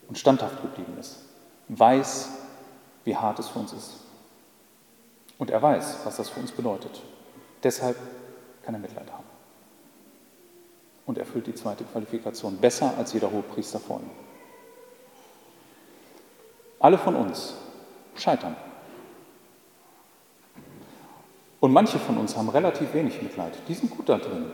und 0.08 0.18
standhaft 0.18 0.62
geblieben 0.62 0.96
ist, 0.98 1.18
weiß, 1.68 2.30
wie 3.04 3.16
hart 3.16 3.38
es 3.38 3.48
für 3.48 3.58
uns 3.58 3.72
ist. 3.72 3.96
Und 5.38 5.50
er 5.50 5.60
weiß, 5.60 5.98
was 6.04 6.16
das 6.16 6.28
für 6.28 6.40
uns 6.40 6.52
bedeutet. 6.52 7.02
Deshalb 7.62 7.96
kann 8.62 8.74
er 8.74 8.80
Mitleid 8.80 9.10
haben. 9.10 9.29
Und 11.10 11.18
erfüllt 11.18 11.48
die 11.48 11.54
zweite 11.56 11.82
Qualifikation 11.82 12.58
besser 12.58 12.94
als 12.96 13.12
jeder 13.12 13.32
Hohepriester 13.32 13.80
vor 13.80 13.98
ihm. 13.98 14.10
Alle 16.78 16.98
von 16.98 17.16
uns 17.16 17.54
scheitern. 18.14 18.54
Und 21.58 21.72
manche 21.72 21.98
von 21.98 22.16
uns 22.16 22.36
haben 22.36 22.48
relativ 22.48 22.94
wenig 22.94 23.20
Mitleid. 23.22 23.54
Die 23.66 23.74
sind 23.74 23.90
gut 23.90 24.08
da 24.08 24.18
drin, 24.18 24.52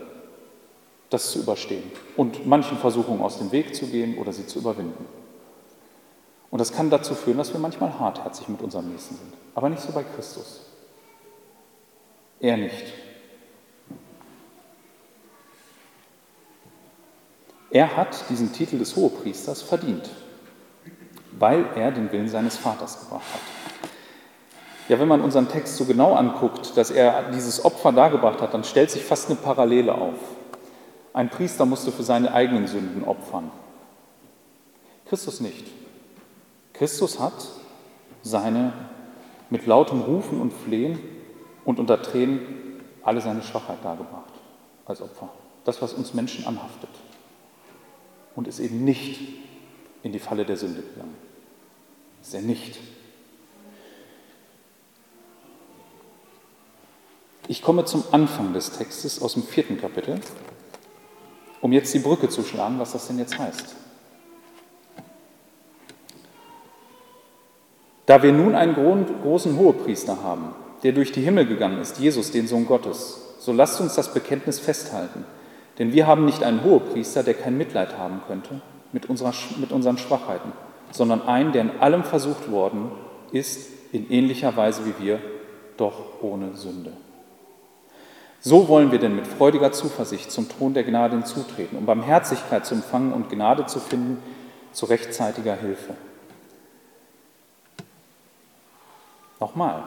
das 1.11 1.31
zu 1.31 1.40
überstehen 1.40 1.92
und 2.16 2.47
manchen 2.47 2.79
Versuchungen 2.79 3.21
aus 3.21 3.37
dem 3.37 3.53
Weg 3.53 3.75
zu 3.77 3.88
gehen 3.88 4.16
oder 4.16 4.33
sie 4.33 4.47
zu 4.47 4.61
überwinden. 4.61 5.05
Und 6.51 6.59
das 6.59 6.73
kann 6.73 6.88
dazu 6.88 7.14
führen, 7.14 7.37
dass 7.37 7.53
wir 7.53 7.61
manchmal 7.61 7.99
hartherzig 7.99 8.49
mit 8.49 8.62
unserem 8.62 8.90
Nächsten 8.90 9.16
sind. 9.16 9.35
Aber 9.55 9.69
nicht 9.69 9.83
so 9.83 9.92
bei 9.92 10.05
Christus. 10.05 10.62
Er 12.40 12.57
nicht. 12.57 12.95
Er 17.77 17.95
hat 17.95 18.31
diesen 18.31 18.55
Titel 18.55 18.79
des 18.79 18.97
Hohepriesters 18.97 19.61
verdient, 19.61 20.09
weil 21.39 21.67
er 21.77 21.91
den 21.91 22.11
Willen 22.11 22.27
seines 22.27 22.57
Vaters 22.57 23.01
gebracht 23.01 23.27
hat. 23.35 23.91
Ja, 24.89 24.99
wenn 24.99 25.09
man 25.09 25.21
unseren 25.21 25.51
Text 25.51 25.77
so 25.77 25.85
genau 25.85 26.15
anguckt, 26.15 26.75
dass 26.79 26.91
er 26.91 27.31
dieses 27.33 27.62
Opfer 27.67 27.93
dargebracht 27.93 28.41
hat, 28.41 28.55
dann 28.55 28.65
stellt 28.65 28.91
sich 28.91 29.05
fast 29.05 29.29
eine 29.29 29.37
Parallele 29.37 29.95
auf. 29.95 30.15
Ein 31.12 31.29
Priester 31.29 31.67
musste 31.67 31.93
für 31.93 32.03
seine 32.03 32.33
eigenen 32.33 32.67
Sünden 32.67 33.05
opfern. 33.05 33.51
Christus 35.05 35.43
nicht. 35.43 35.67
Christus 36.73 37.21
hat 37.21 37.47
seine 38.23 38.73
mit 39.51 39.67
lautem 39.67 40.01
Rufen 40.01 40.41
und 40.41 40.55
Flehen 40.55 40.99
und 41.67 41.79
unter 41.79 42.01
Tränen 42.01 42.81
alle 43.03 43.21
seine 43.21 43.43
Schwachheit 43.43 43.85
dargebracht 43.85 44.33
als 44.87 45.03
Opfer. 45.03 45.29
Das, 45.67 45.83
was 45.83 45.93
uns 45.93 46.15
Menschen 46.15 46.47
anhaftet. 46.47 46.89
Und 48.37 48.46
ist 48.46 48.61
eben 48.61 48.85
nicht 48.85 49.18
in 50.03 50.12
die 50.12 50.18
Falle 50.20 50.44
der 50.44 50.57
Sünde 50.57 50.83
gegangen. 50.83 51.16
Ist 52.22 52.35
er 52.35 52.42
nicht. 52.42 52.79
Ich 57.49 57.62
komme 57.62 57.85
zum 57.87 58.05
Anfang 58.12 58.53
des 58.53 58.72
Textes 58.72 59.22
aus 59.22 59.35
dem 59.35 59.42
vierten 59.42 59.81
Kapitel, 59.81 60.20
um 61.61 61.72
jetzt 61.72 61.94
die 61.94 61.99
Brücke 61.99 62.29
zu 62.29 62.42
schlagen, 62.42 62.79
was 62.79 62.92
das 62.92 63.07
denn 63.09 63.18
jetzt 63.18 63.38
heißt. 63.38 63.75
Da 68.05 68.22
wir 68.22 68.33
nun 68.33 68.55
einen 68.55 68.75
großen 68.75 69.59
Hohepriester 69.59 70.22
haben, 70.22 70.55
der 70.83 70.92
durch 70.92 71.11
die 71.11 71.22
Himmel 71.22 71.46
gegangen 71.46 71.81
ist, 71.81 71.99
Jesus, 71.99 72.31
den 72.31 72.46
Sohn 72.46 72.66
Gottes, 72.66 73.18
so 73.38 73.53
lasst 73.53 73.81
uns 73.81 73.94
das 73.94 74.12
Bekenntnis 74.12 74.61
festhalten. 74.61 75.25
Denn 75.79 75.93
wir 75.93 76.07
haben 76.07 76.25
nicht 76.25 76.43
einen 76.43 76.65
Hohepriester, 76.65 77.23
der 77.23 77.35
kein 77.35 77.59
Mitleid 77.59 77.99
haben 77.99 78.23
könnte 78.27 78.61
mit, 78.93 79.07
unserer, 79.07 79.35
mit 79.59 79.73
unseren 79.73 79.99
Schwachheiten, 79.99 80.53
sondern 80.91 81.23
einen, 81.23 81.53
der 81.53 81.62
in 81.62 81.81
allem 81.81 82.05
versucht 82.05 82.51
worden 82.51 82.91
ist, 83.33 83.71
in 83.93 84.11
ähnlicher 84.11 84.57
Weise 84.57 84.83
wie 84.87 85.05
wir, 85.05 85.21
doch 85.77 86.23
ohne 86.23 86.57
Sünde. 86.57 86.93
So 88.41 88.69
wollen 88.69 88.93
wir 88.93 88.99
denn 88.99 89.17
mit 89.17 89.27
freudiger 89.27 89.73
Zuversicht 89.73 90.31
zum 90.31 90.49
Thron 90.49 90.73
der 90.73 90.85
Gnade 90.85 91.17
hinzutreten, 91.17 91.77
um 91.79 91.87
Barmherzigkeit 91.87 92.65
zu 92.65 92.75
empfangen 92.75 93.12
und 93.12 93.29
Gnade 93.29 93.67
zu 93.67 93.81
finden 93.81 94.23
zu 94.73 94.87
rechtzeitiger 94.87 95.57
Hilfe. 95.57 95.95
Nochmal, 99.41 99.83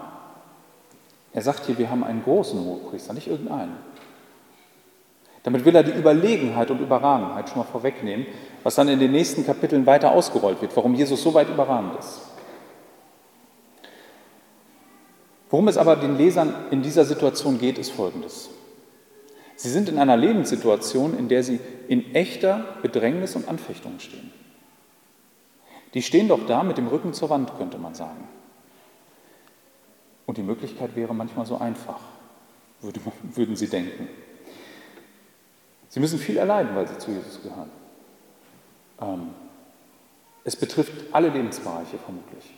er 1.32 1.42
sagt 1.42 1.66
hier, 1.66 1.78
wir 1.78 1.90
haben 1.90 2.04
einen 2.04 2.24
großen 2.24 2.60
Hohepriester, 2.60 3.14
nicht 3.14 3.28
irgendeinen. 3.28 3.78
Damit 5.44 5.64
will 5.64 5.76
er 5.76 5.84
die 5.84 5.98
Überlegenheit 5.98 6.70
und 6.70 6.82
Überragenheit 6.82 7.50
schon 7.50 7.60
mal 7.60 7.64
vorwegnehmen, 7.64 8.26
was 8.64 8.76
dann 8.76 8.90
in 8.90 9.00
den 9.00 9.12
nächsten 9.12 9.46
Kapiteln 9.46 9.86
weiter 9.86 10.12
ausgerollt 10.12 10.62
wird, 10.62 10.76
warum 10.76 10.94
Jesus 10.96 11.24
so 11.24 11.34
weit 11.34 11.50
überragend 11.50 11.98
ist. 11.98 12.22
Worum 15.50 15.68
es 15.68 15.78
aber 15.78 15.96
den 15.96 16.18
Lesern 16.18 16.54
in 16.72 16.82
dieser 16.82 17.06
Situation 17.06 17.58
geht, 17.58 17.78
ist 17.78 17.92
Folgendes. 17.92 18.50
Sie 19.56 19.70
sind 19.70 19.90
in 19.90 19.98
einer 19.98 20.16
Lebenssituation, 20.16 21.18
in 21.18 21.28
der 21.28 21.44
sie 21.44 21.60
in 21.88 22.14
echter 22.14 22.78
Bedrängnis 22.82 23.36
und 23.36 23.48
Anfechtung 23.48 24.00
stehen. 24.00 24.32
Die 25.94 26.02
stehen 26.02 26.28
doch 26.28 26.46
da 26.46 26.64
mit 26.64 26.78
dem 26.78 26.88
Rücken 26.88 27.14
zur 27.14 27.30
Wand, 27.30 27.58
könnte 27.58 27.78
man 27.78 27.96
sagen. 27.96 28.28
Und 30.28 30.38
die 30.38 30.44
Möglichkeit 30.44 30.96
wäre 30.96 31.16
manchmal 31.16 31.48
so 31.48 31.58
einfach, 31.58 32.00
würde, 32.82 33.00
würden 33.34 33.56
sie 33.56 33.68
denken. 33.68 34.08
Sie 35.90 36.00
müssen 36.00 36.20
viel 36.20 36.38
erleiden, 36.38 36.76
weil 36.76 36.88
sie 36.88 36.98
zu 36.98 37.12
Jesus 37.12 37.42
gehören. 37.42 37.70
Ähm, 39.02 39.30
es 40.44 40.56
betrifft 40.56 40.94
alle 41.12 41.30
Lebensbereiche 41.30 41.98
vermutlich. 41.98 42.54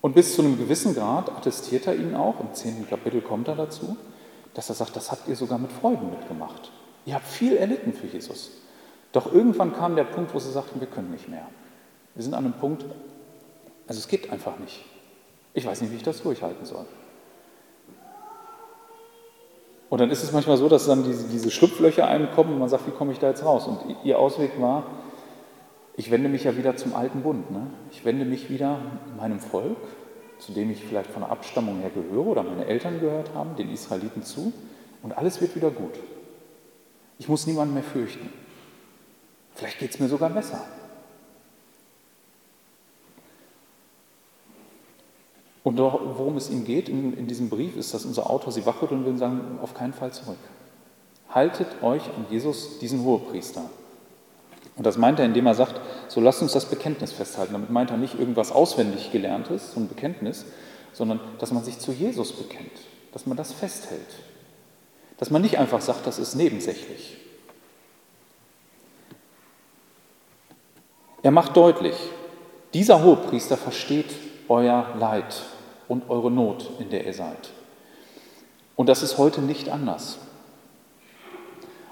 Und 0.00 0.14
bis 0.14 0.34
zu 0.34 0.42
einem 0.42 0.56
gewissen 0.56 0.94
Grad 0.94 1.30
attestiert 1.30 1.86
er 1.86 1.94
ihnen 1.94 2.14
auch, 2.14 2.40
im 2.40 2.54
zehnten 2.54 2.88
Kapitel 2.88 3.20
kommt 3.20 3.48
er 3.48 3.56
dazu, 3.56 3.96
dass 4.54 4.68
er 4.68 4.74
sagt, 4.74 4.96
das 4.96 5.10
habt 5.10 5.28
ihr 5.28 5.36
sogar 5.36 5.58
mit 5.58 5.70
Freuden 5.70 6.10
mitgemacht. 6.10 6.72
Ihr 7.04 7.14
habt 7.14 7.26
viel 7.26 7.56
erlitten 7.56 7.92
für 7.92 8.06
Jesus. 8.06 8.50
Doch 9.12 9.32
irgendwann 9.32 9.74
kam 9.74 9.96
der 9.96 10.04
Punkt, 10.04 10.34
wo 10.34 10.38
sie 10.38 10.50
sagten, 10.50 10.80
wir 10.80 10.86
können 10.86 11.10
nicht 11.10 11.28
mehr. 11.28 11.46
Wir 12.14 12.22
sind 12.22 12.34
an 12.34 12.44
einem 12.44 12.54
Punkt, 12.54 12.84
also 13.86 13.98
es 13.98 14.08
geht 14.08 14.30
einfach 14.30 14.58
nicht. 14.58 14.84
Ich 15.52 15.66
weiß 15.66 15.80
nicht, 15.80 15.90
wie 15.90 15.96
ich 15.96 16.02
das 16.02 16.22
durchhalten 16.22 16.64
soll. 16.64 16.86
Und 19.90 20.00
dann 20.00 20.10
ist 20.10 20.22
es 20.22 20.30
manchmal 20.32 20.56
so, 20.56 20.68
dass 20.68 20.86
dann 20.86 21.02
diese, 21.02 21.28
diese 21.28 21.50
Schlupflöcher 21.50 22.06
einem 22.06 22.30
kommen 22.30 22.52
und 22.52 22.60
man 22.60 22.68
sagt, 22.68 22.86
wie 22.86 22.92
komme 22.92 23.12
ich 23.12 23.18
da 23.18 23.28
jetzt 23.28 23.44
raus? 23.44 23.66
Und 23.66 23.80
ihr 24.04 24.18
Ausweg 24.20 24.52
war, 24.60 24.86
ich 25.96 26.12
wende 26.12 26.28
mich 26.28 26.44
ja 26.44 26.56
wieder 26.56 26.76
zum 26.76 26.94
alten 26.94 27.22
Bund. 27.22 27.50
Ne? 27.50 27.66
Ich 27.90 28.04
wende 28.04 28.24
mich 28.24 28.48
wieder 28.48 28.78
meinem 29.18 29.40
Volk, 29.40 29.76
zu 30.38 30.52
dem 30.52 30.70
ich 30.70 30.84
vielleicht 30.84 31.10
von 31.10 31.22
der 31.22 31.32
Abstammung 31.32 31.80
her 31.80 31.90
gehöre 31.90 32.24
oder 32.24 32.44
meine 32.44 32.66
Eltern 32.66 33.00
gehört 33.00 33.34
haben, 33.34 33.56
den 33.56 33.70
Israeliten 33.70 34.22
zu. 34.22 34.52
Und 35.02 35.18
alles 35.18 35.40
wird 35.40 35.56
wieder 35.56 35.70
gut. 35.70 35.94
Ich 37.18 37.28
muss 37.28 37.48
niemanden 37.48 37.74
mehr 37.74 37.82
fürchten. 37.82 38.32
Vielleicht 39.56 39.80
geht 39.80 39.90
es 39.90 39.98
mir 39.98 40.08
sogar 40.08 40.30
besser. 40.30 40.64
Und 45.62 45.78
worum 45.78 46.36
es 46.36 46.48
ihm 46.48 46.64
geht 46.64 46.88
in, 46.88 47.16
in, 47.16 47.26
diesem 47.26 47.50
Brief, 47.50 47.76
ist, 47.76 47.92
dass 47.92 48.04
unser 48.04 48.30
Autor 48.30 48.52
sie 48.52 48.64
wachrütteln 48.64 49.04
will 49.04 49.12
und 49.12 49.18
sagen, 49.18 49.58
auf 49.60 49.74
keinen 49.74 49.92
Fall 49.92 50.12
zurück. 50.12 50.38
Haltet 51.28 51.82
euch 51.82 52.02
an 52.02 52.26
Jesus, 52.30 52.78
diesen 52.78 53.04
Hohepriester. 53.04 53.62
Und 54.76 54.86
das 54.86 54.96
meint 54.96 55.18
er, 55.18 55.26
indem 55.26 55.46
er 55.46 55.54
sagt, 55.54 55.78
so 56.08 56.20
lasst 56.20 56.40
uns 56.40 56.52
das 56.52 56.64
Bekenntnis 56.64 57.12
festhalten. 57.12 57.52
Damit 57.52 57.70
meint 57.70 57.90
er 57.90 57.98
nicht 57.98 58.18
irgendwas 58.18 58.50
auswendig 58.50 59.12
gelerntes, 59.12 59.72
so 59.74 59.80
ein 59.80 59.88
Bekenntnis, 59.88 60.46
sondern 60.94 61.20
dass 61.38 61.52
man 61.52 61.62
sich 61.62 61.78
zu 61.78 61.92
Jesus 61.92 62.32
bekennt, 62.32 62.72
dass 63.12 63.26
man 63.26 63.36
das 63.36 63.52
festhält. 63.52 64.00
Dass 65.18 65.30
man 65.30 65.42
nicht 65.42 65.58
einfach 65.58 65.82
sagt, 65.82 66.06
das 66.06 66.18
ist 66.18 66.34
nebensächlich. 66.34 67.18
Er 71.22 71.30
macht 71.30 71.54
deutlich, 71.54 71.96
dieser 72.72 73.04
Hohepriester 73.04 73.58
versteht 73.58 74.10
euer 74.50 74.94
Leid 74.98 75.42
und 75.88 76.10
eure 76.10 76.30
Not, 76.30 76.68
in 76.78 76.90
der 76.90 77.06
ihr 77.06 77.14
seid. 77.14 77.50
Und 78.76 78.88
das 78.88 79.02
ist 79.02 79.16
heute 79.16 79.40
nicht 79.40 79.68
anders. 79.68 80.18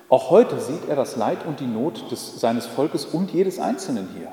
Auch 0.08 0.30
heute 0.30 0.60
sieht 0.60 0.88
er 0.88 0.96
das 0.96 1.16
Leid 1.16 1.46
und 1.46 1.60
die 1.60 1.66
Not 1.66 2.10
des, 2.10 2.40
seines 2.40 2.66
Volkes 2.66 3.04
und 3.04 3.32
jedes 3.32 3.58
Einzelnen 3.58 4.08
hier. 4.16 4.32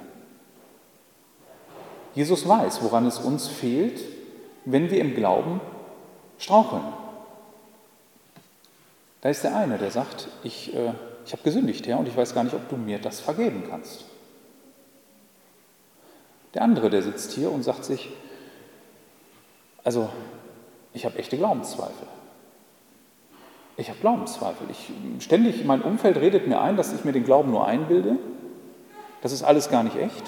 Jesus 2.13 2.47
weiß, 2.47 2.81
woran 2.81 3.05
es 3.05 3.19
uns 3.19 3.47
fehlt, 3.47 4.01
wenn 4.63 4.89
wir 4.89 5.01
im 5.01 5.15
Glauben 5.15 5.59
straucheln. 6.39 6.83
Da 9.21 9.29
ist 9.29 9.43
der 9.43 9.55
eine, 9.55 9.77
der 9.77 9.91
sagt, 9.91 10.29
ich, 10.43 10.73
äh, 10.73 10.93
ich 11.25 11.33
habe 11.33 11.43
gesündigt, 11.43 11.87
Herr, 11.87 11.99
und 11.99 12.07
ich 12.07 12.15
weiß 12.15 12.33
gar 12.33 12.43
nicht, 12.43 12.55
ob 12.55 12.69
du 12.69 12.77
mir 12.77 12.99
das 12.99 13.19
vergeben 13.19 13.65
kannst. 13.69 14.05
Der 16.55 16.63
andere, 16.63 16.89
der 16.89 17.03
sitzt 17.03 17.33
hier 17.33 17.51
und 17.51 17.63
sagt 17.63 17.83
sich, 17.83 18.09
also 19.83 20.09
ich 20.93 21.05
habe 21.05 21.19
echte 21.19 21.37
Glaubenszweifel. 21.37 22.07
Ich 23.77 23.89
habe 23.89 23.99
Glaubenszweifel. 23.99 24.67
Ich, 24.71 24.91
ständig, 25.23 25.65
mein 25.65 25.81
Umfeld 25.81 26.15
redet 26.17 26.47
mir 26.47 26.61
ein, 26.61 26.77
dass 26.77 26.93
ich 26.93 27.03
mir 27.03 27.11
den 27.11 27.25
Glauben 27.25 27.51
nur 27.51 27.67
einbilde. 27.67 28.17
Das 29.21 29.33
ist 29.33 29.43
alles 29.43 29.69
gar 29.69 29.83
nicht 29.83 29.97
echt. 29.97 30.23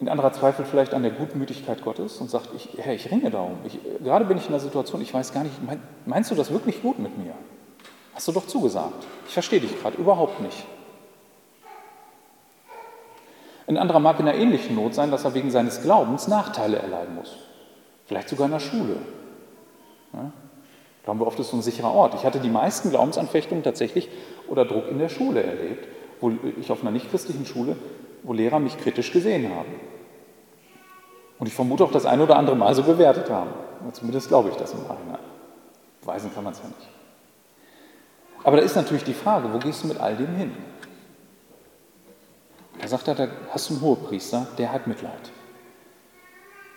Ein 0.00 0.08
anderer 0.08 0.32
zweifelt 0.32 0.68
vielleicht 0.68 0.92
an 0.92 1.02
der 1.02 1.12
Gutmütigkeit 1.12 1.82
Gottes 1.82 2.18
und 2.18 2.28
sagt, 2.28 2.50
ich, 2.54 2.68
Herr, 2.76 2.92
ich 2.92 3.10
ringe 3.10 3.30
darum. 3.30 3.56
Ich, 3.64 3.78
gerade 4.02 4.24
bin 4.24 4.36
ich 4.36 4.46
in 4.46 4.50
einer 4.50 4.60
Situation, 4.60 5.00
ich 5.00 5.14
weiß 5.14 5.32
gar 5.32 5.44
nicht, 5.44 5.64
mein, 5.64 5.80
meinst 6.04 6.30
du 6.30 6.34
das 6.34 6.50
wirklich 6.50 6.82
gut 6.82 6.98
mit 6.98 7.16
mir? 7.16 7.34
Hast 8.14 8.26
du 8.28 8.32
doch 8.32 8.46
zugesagt. 8.46 9.06
Ich 9.28 9.32
verstehe 9.32 9.60
dich 9.60 9.80
gerade 9.80 9.96
überhaupt 9.96 10.40
nicht. 10.40 10.66
Ein 13.66 13.78
anderer 13.78 13.98
mag 13.98 14.20
in 14.20 14.28
einer 14.28 14.38
ähnlichen 14.38 14.76
Not 14.76 14.94
sein, 14.94 15.10
dass 15.10 15.24
er 15.24 15.34
wegen 15.34 15.50
seines 15.50 15.82
Glaubens 15.82 16.28
Nachteile 16.28 16.78
erleiden 16.78 17.14
muss. 17.16 17.36
Vielleicht 18.06 18.28
sogar 18.28 18.46
in 18.46 18.52
der 18.52 18.60
Schule. 18.60 18.96
Ja? 20.12 20.30
Glauben 21.04 21.20
wir 21.20 21.26
oft, 21.26 21.38
ist 21.38 21.50
so 21.50 21.56
ein 21.56 21.62
sicherer 21.62 21.92
Ort. 21.92 22.14
Ich 22.14 22.24
hatte 22.24 22.40
die 22.40 22.48
meisten 22.48 22.90
Glaubensanfechtungen 22.90 23.64
tatsächlich 23.64 24.08
oder 24.48 24.64
Druck 24.64 24.88
in 24.90 24.98
der 24.98 25.08
Schule 25.08 25.42
erlebt, 25.42 25.86
wo 26.20 26.32
ich 26.60 26.70
auf 26.70 26.82
einer 26.82 26.90
nichtchristlichen 26.90 27.46
Schule, 27.46 27.76
wo 28.22 28.32
Lehrer 28.32 28.58
mich 28.58 28.78
kritisch 28.78 29.12
gesehen 29.12 29.54
haben. 29.54 29.72
Und 31.38 31.46
ich 31.46 31.54
vermute 31.54 31.84
auch 31.84 31.92
das 31.92 32.06
ein 32.06 32.20
oder 32.20 32.36
andere 32.36 32.56
Mal 32.56 32.74
so 32.74 32.82
bewertet 32.82 33.30
haben. 33.30 33.50
Zumindest 33.92 34.28
glaube 34.28 34.48
ich 34.48 34.56
das 34.56 34.72
im 34.72 34.82
Nachhinein. 34.82 35.18
Weisen 36.02 36.32
kann 36.32 36.44
man 36.44 36.52
es 36.52 36.60
ja 36.60 36.66
nicht. 36.66 36.88
Aber 38.42 38.56
da 38.56 38.62
ist 38.62 38.76
natürlich 38.76 39.04
die 39.04 39.14
Frage, 39.14 39.52
wo 39.52 39.58
gehst 39.58 39.82
du 39.82 39.88
mit 39.88 40.00
all 40.00 40.16
dem 40.16 40.34
hin? 40.36 40.52
Da 42.80 42.88
sagt 42.88 43.08
er, 43.08 43.14
da 43.14 43.28
hast 43.50 43.70
du 43.70 43.74
einen 43.74 43.82
Hohepriester, 43.82 44.46
der 44.58 44.72
hat 44.72 44.86
Mitleid. 44.86 45.12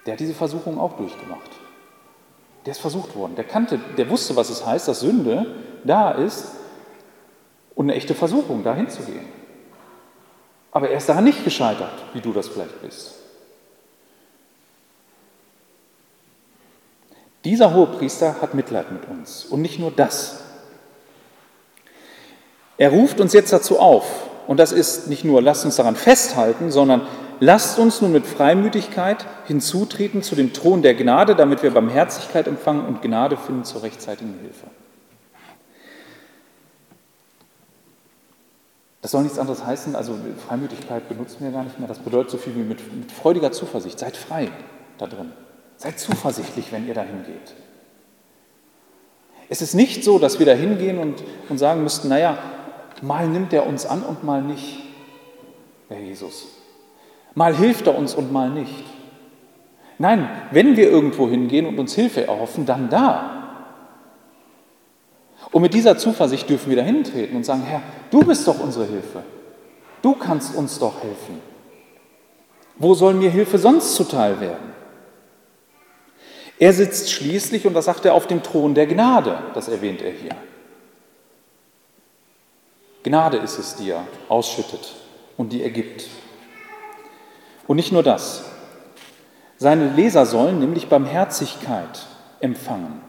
Der 0.05 0.13
hat 0.13 0.19
diese 0.19 0.33
Versuchung 0.33 0.79
auch 0.79 0.97
durchgemacht. 0.97 1.51
Der 2.65 2.71
ist 2.71 2.79
versucht 2.79 3.15
worden. 3.15 3.35
Der 3.35 3.43
kannte, 3.43 3.79
der 3.97 4.09
wusste, 4.09 4.35
was 4.35 4.49
es 4.49 4.65
heißt, 4.65 4.87
dass 4.87 5.01
Sünde 5.01 5.55
da 5.83 6.11
ist 6.11 6.51
und 7.75 7.85
eine 7.85 7.95
echte 7.95 8.15
Versuchung, 8.15 8.63
dahin 8.63 8.89
zu 8.89 9.03
gehen. 9.03 9.27
Aber 10.71 10.89
er 10.89 10.97
ist 10.97 11.09
daran 11.09 11.23
nicht 11.23 11.43
gescheitert, 11.43 12.03
wie 12.13 12.21
du 12.21 12.33
das 12.33 12.47
vielleicht 12.47 12.81
bist. 12.81 13.15
Dieser 17.43 17.73
Hohepriester 17.73 18.41
hat 18.41 18.53
Mitleid 18.53 18.91
mit 18.91 19.07
uns. 19.07 19.45
Und 19.45 19.61
nicht 19.61 19.79
nur 19.79 19.91
das. 19.91 20.41
Er 22.77 22.91
ruft 22.91 23.19
uns 23.19 23.33
jetzt 23.33 23.51
dazu 23.53 23.79
auf. 23.79 24.28
Und 24.49 24.57
das 24.57 24.71
ist 24.71 25.09
nicht 25.09 25.23
nur, 25.23 25.43
lasst 25.43 25.63
uns 25.63 25.75
daran 25.75 25.95
festhalten, 25.95 26.71
sondern 26.71 27.03
lasst 27.39 27.77
uns 27.77 28.01
nun 28.01 28.11
mit 28.11 28.25
Freimütigkeit 28.25 29.23
hinzutreten 29.45 30.23
zu 30.23 30.33
dem 30.33 30.53
Thron 30.53 30.81
der 30.81 30.95
Gnade, 30.95 31.35
damit 31.35 31.61
wir 31.61 31.69
Barmherzigkeit 31.69 32.47
empfangen 32.47 32.83
und 32.83 33.03
Gnade 33.03 33.37
finden 33.37 33.63
zur 33.63 33.83
rechtzeitigen 33.83 34.39
Hilfe. 34.41 34.65
Das 39.03 39.11
soll 39.11 39.21
nichts 39.21 39.37
anderes 39.37 39.63
heißen, 39.63 39.95
also 39.95 40.17
Freimütigkeit 40.47 41.07
benutzen 41.07 41.41
wir 41.41 41.51
gar 41.51 41.63
nicht 41.63 41.77
mehr. 41.77 41.87
Das 41.87 41.99
bedeutet 41.99 42.31
so 42.31 42.39
viel 42.39 42.55
wie 42.55 42.63
mit, 42.63 42.79
mit 42.91 43.11
freudiger 43.11 43.51
Zuversicht. 43.51 43.99
Seid 43.99 44.17
frei 44.17 44.49
da 44.97 45.05
drin. 45.05 45.31
Seid 45.77 45.99
zuversichtlich, 45.99 46.71
wenn 46.71 46.87
ihr 46.87 46.95
dahin 46.95 47.23
geht. 47.23 47.53
Es 49.47 49.61
ist 49.61 49.75
nicht 49.75 50.03
so, 50.03 50.17
dass 50.17 50.39
wir 50.39 50.47
da 50.47 50.53
hingehen 50.53 50.97
und, 50.97 51.23
und 51.49 51.59
sagen 51.59 51.83
müssten, 51.83 52.09
naja, 52.09 52.39
mal 53.03 53.27
nimmt 53.27 53.53
er 53.53 53.65
uns 53.67 53.85
an 53.85 54.03
und 54.03 54.23
mal 54.23 54.41
nicht, 54.41 54.79
Herr 55.87 55.99
Jesus. 55.99 56.47
Mal 57.35 57.55
hilft 57.55 57.87
er 57.87 57.97
uns 57.97 58.15
und 58.15 58.31
mal 58.31 58.49
nicht. 58.49 58.83
Nein, 59.97 60.29
wenn 60.51 60.77
wir 60.77 60.89
irgendwo 60.89 61.27
hingehen 61.27 61.65
und 61.65 61.77
uns 61.77 61.93
Hilfe 61.93 62.25
erhoffen, 62.25 62.65
dann 62.65 62.89
da. 62.89 63.39
Und 65.51 65.61
mit 65.61 65.73
dieser 65.73 65.97
Zuversicht 65.97 66.49
dürfen 66.49 66.69
wir 66.69 66.77
da 66.77 66.83
hintreten 66.83 67.35
und 67.35 67.45
sagen, 67.45 67.63
Herr, 67.63 67.81
du 68.11 68.21
bist 68.21 68.47
doch 68.47 68.59
unsere 68.59 68.85
Hilfe. 68.85 69.23
Du 70.01 70.13
kannst 70.13 70.55
uns 70.55 70.79
doch 70.79 71.03
helfen. 71.03 71.41
Wo 72.77 72.93
soll 72.93 73.13
mir 73.13 73.29
Hilfe 73.29 73.57
sonst 73.57 73.95
zuteil 73.95 74.39
werden? 74.39 74.73
Er 76.59 76.73
sitzt 76.73 77.11
schließlich, 77.11 77.65
und 77.65 77.73
das 77.73 77.85
sagt 77.85 78.05
er, 78.05 78.13
auf 78.13 78.27
dem 78.27 78.43
Thron 78.43 78.73
der 78.73 78.85
Gnade, 78.85 79.37
das 79.53 79.69
erwähnt 79.69 80.01
er 80.01 80.11
hier. 80.11 80.35
Gnade 83.03 83.37
ist 83.37 83.57
es, 83.57 83.75
die 83.75 83.91
er 83.91 84.05
ausschüttet 84.27 84.93
und 85.37 85.53
die 85.53 85.63
er 85.63 85.69
gibt. 85.69 86.07
Und 87.67 87.77
nicht 87.77 87.91
nur 87.91 88.03
das. 88.03 88.43
Seine 89.57 89.89
Leser 89.89 90.25
sollen 90.25 90.59
nämlich 90.59 90.89
Barmherzigkeit 90.89 92.07
empfangen. 92.39 93.01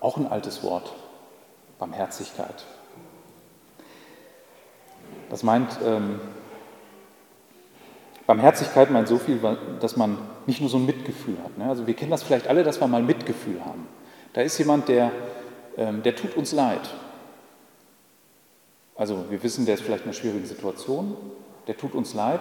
Auch 0.00 0.16
ein 0.16 0.26
altes 0.26 0.62
Wort, 0.62 0.92
Barmherzigkeit. 1.78 2.64
Das 5.30 5.42
meint, 5.42 5.68
ähm, 5.84 6.20
Barmherzigkeit 8.26 8.90
meint 8.90 9.08
so 9.08 9.18
viel, 9.18 9.40
dass 9.80 9.96
man 9.96 10.18
nicht 10.46 10.60
nur 10.60 10.70
so 10.70 10.76
ein 10.76 10.86
Mitgefühl 10.86 11.36
hat. 11.42 11.56
Ne? 11.58 11.68
Also 11.68 11.86
wir 11.86 11.94
kennen 11.94 12.10
das 12.10 12.22
vielleicht 12.22 12.46
alle, 12.46 12.62
dass 12.62 12.80
wir 12.80 12.86
mal 12.86 13.02
Mitgefühl 13.02 13.64
haben. 13.64 13.86
Da 14.34 14.42
ist 14.42 14.58
jemand, 14.58 14.88
der, 14.88 15.10
ähm, 15.76 16.02
der 16.02 16.14
tut 16.14 16.36
uns 16.36 16.52
leid. 16.52 16.80
Also 18.98 19.30
wir 19.30 19.42
wissen, 19.44 19.64
der 19.64 19.74
ist 19.74 19.82
vielleicht 19.82 20.02
in 20.02 20.08
einer 20.08 20.18
schwierigen 20.18 20.44
Situation, 20.44 21.16
der 21.68 21.76
tut 21.76 21.94
uns 21.94 22.14
leid. 22.14 22.40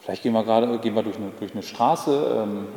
Vielleicht 0.00 0.22
gehen 0.22 0.34
wir 0.34 0.44
gerade 0.44 0.78
gehen 0.78 0.94
wir 0.94 1.02
durch, 1.02 1.16
eine, 1.16 1.30
durch 1.38 1.52
eine 1.52 1.62
Straße 1.62 2.42
ähm, 2.42 2.68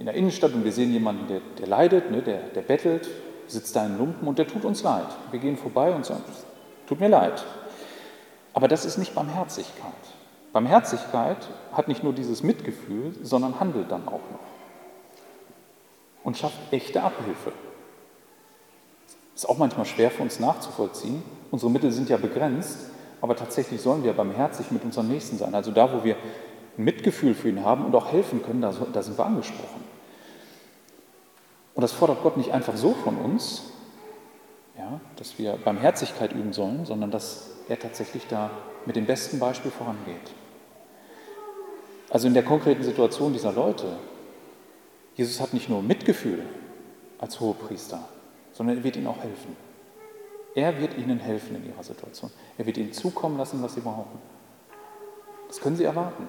in 0.00 0.06
der 0.06 0.14
Innenstadt 0.14 0.52
und 0.52 0.64
wir 0.64 0.72
sehen 0.72 0.92
jemanden, 0.92 1.28
der, 1.28 1.40
der 1.58 1.68
leidet, 1.68 2.10
ne, 2.10 2.22
der, 2.22 2.40
der 2.48 2.62
bettelt, 2.62 3.08
sitzt 3.46 3.76
da 3.76 3.86
in 3.86 3.98
Lumpen 3.98 4.26
und 4.26 4.38
der 4.38 4.48
tut 4.48 4.64
uns 4.64 4.82
leid. 4.82 5.06
Wir 5.30 5.38
gehen 5.38 5.56
vorbei 5.56 5.94
und 5.94 6.04
sagen, 6.04 6.24
tut 6.88 6.98
mir 6.98 7.08
leid. 7.08 7.44
Aber 8.52 8.66
das 8.66 8.84
ist 8.84 8.98
nicht 8.98 9.14
Barmherzigkeit. 9.14 9.92
Barmherzigkeit 10.52 11.48
hat 11.72 11.88
nicht 11.88 12.02
nur 12.02 12.12
dieses 12.12 12.42
Mitgefühl, 12.42 13.14
sondern 13.22 13.60
handelt 13.60 13.90
dann 13.90 14.06
auch 14.06 14.12
noch 14.12 14.52
und 16.24 16.36
schafft 16.36 16.58
echte 16.72 17.02
Abhilfe. 17.02 17.52
Ist 19.34 19.48
auch 19.48 19.58
manchmal 19.58 19.86
schwer 19.86 20.10
für 20.10 20.22
uns 20.22 20.40
nachzuvollziehen. 20.40 21.22
Unsere 21.50 21.70
Mittel 21.70 21.90
sind 21.92 22.08
ja 22.08 22.16
begrenzt, 22.16 22.78
aber 23.20 23.36
tatsächlich 23.36 23.80
sollen 23.80 24.04
wir 24.04 24.12
barmherzig 24.12 24.70
mit 24.70 24.84
unserem 24.84 25.08
Nächsten 25.08 25.38
sein. 25.38 25.54
Also 25.54 25.70
da, 25.70 25.92
wo 25.92 26.04
wir 26.04 26.16
Mitgefühl 26.76 27.34
für 27.34 27.48
ihn 27.48 27.64
haben 27.64 27.84
und 27.84 27.94
auch 27.94 28.12
helfen 28.12 28.42
können, 28.42 28.62
da, 28.62 28.72
da 28.92 29.02
sind 29.02 29.18
wir 29.18 29.24
angesprochen. 29.24 29.84
Und 31.74 31.82
das 31.82 31.92
fordert 31.92 32.22
Gott 32.22 32.36
nicht 32.36 32.52
einfach 32.52 32.76
so 32.76 32.92
von 32.92 33.16
uns, 33.16 33.62
ja, 34.76 35.00
dass 35.16 35.38
wir 35.38 35.52
Barmherzigkeit 35.52 36.32
üben 36.32 36.52
sollen, 36.52 36.84
sondern 36.84 37.10
dass 37.10 37.50
er 37.68 37.78
tatsächlich 37.78 38.26
da 38.28 38.50
mit 38.86 38.96
dem 38.96 39.06
besten 39.06 39.38
Beispiel 39.38 39.70
vorangeht. 39.70 40.32
Also 42.10 42.26
in 42.28 42.34
der 42.34 42.42
konkreten 42.42 42.82
Situation 42.82 43.32
dieser 43.32 43.52
Leute, 43.52 43.96
Jesus 45.14 45.40
hat 45.40 45.54
nicht 45.54 45.68
nur 45.68 45.82
Mitgefühl 45.82 46.44
als 47.18 47.40
Hohepriester, 47.40 48.00
sondern 48.62 48.78
er 48.78 48.84
wird 48.84 48.94
ihnen 48.94 49.08
auch 49.08 49.20
helfen. 49.20 49.56
Er 50.54 50.80
wird 50.80 50.96
ihnen 50.96 51.18
helfen 51.18 51.56
in 51.56 51.66
ihrer 51.66 51.82
Situation. 51.82 52.30
Er 52.56 52.64
wird 52.64 52.76
ihnen 52.78 52.92
zukommen 52.92 53.36
lassen, 53.36 53.60
was 53.60 53.74
sie 53.74 53.80
brauchen. 53.80 54.20
Das 55.48 55.60
können 55.60 55.74
sie 55.74 55.82
erwarten. 55.82 56.28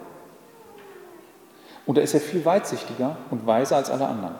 Und 1.85 1.99
er 1.99 2.03
ist 2.03 2.13
ja 2.13 2.19
viel 2.19 2.43
weitsichtiger 2.43 3.17
und 3.29 3.45
weiser 3.45 3.75
als 3.75 3.91
alle 3.91 4.07
anderen. 4.07 4.33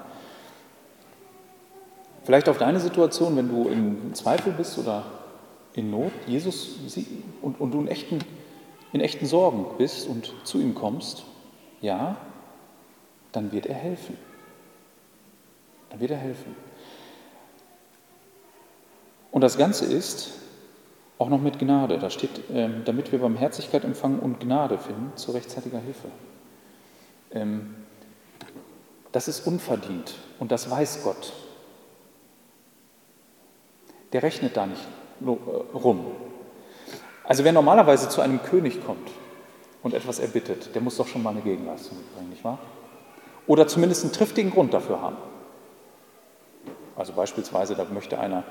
Vielleicht 2.24 2.50
auf 2.50 2.58
deine 2.58 2.80
Situation, 2.80 3.38
wenn 3.38 3.50
du 3.50 3.70
in 3.70 4.16
Zweifel 4.16 4.54
bist 4.54 4.80
oder 4.80 5.06
in 5.74 5.92
Not, 5.92 6.14
Jesus 6.26 6.80
und, 7.44 7.62
und 7.62 7.72
du 7.72 7.82
in 7.82 7.88
echten, 7.88 8.18
in 8.92 9.02
echten 9.02 9.28
Sorgen 9.28 9.68
bist 9.78 10.08
und 10.08 10.34
zu 10.46 10.60
ihm 10.60 10.74
kommst, 10.74 11.26
ja, 11.80 12.18
dann 13.34 13.52
wird 13.52 13.68
er 13.68 13.76
helfen. 13.76 14.18
Dann 15.92 16.00
wird 16.00 16.10
er 16.10 16.18
helfen. 16.18 16.56
Und 19.34 19.42
das 19.42 19.58
Ganze 19.58 19.86
ist 19.86 20.30
auch 21.18 21.28
noch 21.28 21.42
mit 21.42 21.58
Gnade. 21.58 21.98
Da 21.98 22.12
steht, 22.12 22.30
ähm, 22.54 22.84
damit 22.86 23.12
wir 23.12 23.18
Barmherzigkeit 23.18 23.84
empfangen 23.84 24.20
und 24.20 24.40
Gnade 24.40 24.78
finden 24.78 25.12
zu 25.18 25.32
rechtzeitiger 25.32 25.80
Hilfe. 25.80 26.08
Ähm, 27.32 27.74
das 29.12 29.28
ist 29.28 29.48
unverdient 29.48 30.14
und 30.38 30.52
das 30.52 30.70
weiß 30.70 31.04
Gott. 31.04 31.34
Der 34.14 34.22
rechnet 34.22 34.56
da 34.56 34.68
nicht 34.68 34.88
äh, 35.22 35.26
rum. 35.26 36.06
Also 37.24 37.44
wer 37.44 37.54
normalerweise 37.54 38.10
zu 38.10 38.22
einem 38.22 38.44
König 38.44 38.86
kommt 38.86 39.10
und 39.82 39.96
etwas 39.96 40.20
erbittet, 40.20 40.76
der 40.76 40.82
muss 40.84 40.98
doch 40.98 41.08
schon 41.08 41.24
mal 41.24 41.32
eine 41.32 41.42
Gegenleistung 41.42 41.98
bringen, 42.16 42.30
nicht 42.30 42.44
wahr? 42.44 42.60
Oder 43.48 43.66
zumindest 43.66 44.04
einen 44.04 44.14
triftigen 44.14 44.52
Grund 44.52 44.76
dafür 44.76 45.02
haben. 45.02 45.18
Also 46.96 47.14
beispielsweise, 47.14 47.74
da 47.74 47.86
möchte 47.86 48.20
einer 48.20 48.44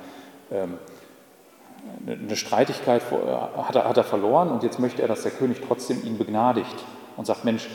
eine 2.07 2.37
Streitigkeit 2.37 3.03
äh, 3.11 3.61
hat 3.63 3.77
er, 3.77 3.89
hat 3.89 3.97
er 3.97 4.05
verloren 4.05 4.51
und 4.51 4.63
jetzt 4.63 4.79
möchte 4.79 5.03
er, 5.03 5.09
dass 5.09 5.23
der 5.23 5.33
König 5.33 5.61
trotzdem 5.67 6.05
ihn 6.05 6.19
begnadigt 6.19 6.85
und 7.17 7.27
sagt, 7.27 7.45
Mensch, 7.45 7.67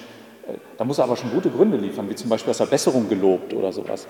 äh, 0.47 0.53
da 0.77 0.85
muss 0.85 0.97
er 0.97 1.05
aber 1.05 1.17
schon 1.17 1.31
gute 1.31 1.49
Gründe 1.49 1.77
liefern, 1.77 2.09
wie 2.09 2.15
zum 2.15 2.29
Beispiel, 2.29 2.51
dass 2.51 2.59
er 2.59 2.67
Besserung 2.67 3.09
gelobt 3.09 3.53
oder 3.53 3.71
sowas. 3.71 4.07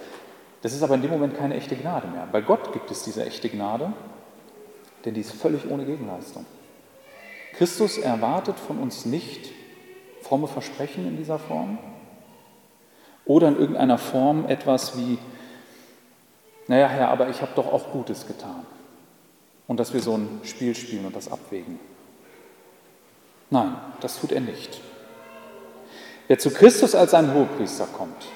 Das 0.61 0.73
ist 0.73 0.83
aber 0.83 0.95
in 0.95 1.01
dem 1.01 1.11
Moment 1.11 1.37
keine 1.37 1.55
echte 1.55 1.75
Gnade 1.75 2.07
mehr. 2.07 2.27
Bei 2.31 2.41
Gott 2.41 2.73
gibt 2.73 2.89
es 2.91 3.03
diese 3.03 3.25
echte 3.25 3.49
Gnade, 3.49 3.93
denn 5.05 5.13
die 5.13 5.21
ist 5.21 5.31
völlig 5.31 5.69
ohne 5.69 5.85
Gegenleistung. 5.85 6.45
Christus 7.53 7.97
erwartet 7.97 8.59
von 8.59 8.77
uns 8.77 9.05
nicht 9.05 9.51
fromme 10.21 10.47
Versprechen 10.47 11.07
in 11.07 11.17
dieser 11.17 11.39
Form 11.39 11.77
oder 13.25 13.47
in 13.47 13.57
irgendeiner 13.57 13.97
Form 13.97 14.45
etwas 14.47 14.97
wie, 14.97 15.17
naja 16.67 16.87
Herr, 16.87 17.09
aber 17.09 17.29
ich 17.29 17.41
habe 17.41 17.51
doch 17.55 17.71
auch 17.71 17.91
Gutes 17.91 18.27
getan. 18.27 18.65
Und 19.67 19.79
dass 19.79 19.93
wir 19.93 20.01
so 20.01 20.15
ein 20.15 20.41
Spiel 20.43 20.75
spielen 20.75 21.05
und 21.05 21.15
das 21.15 21.31
abwägen. 21.31 21.79
Nein, 23.49 23.75
das 24.01 24.19
tut 24.19 24.31
er 24.31 24.41
nicht. 24.41 24.81
Wer 26.27 26.39
zu 26.39 26.51
Christus 26.51 26.95
als 26.95 27.13
ein 27.13 27.33
Hohepriester 27.33 27.85
kommt, 27.85 28.27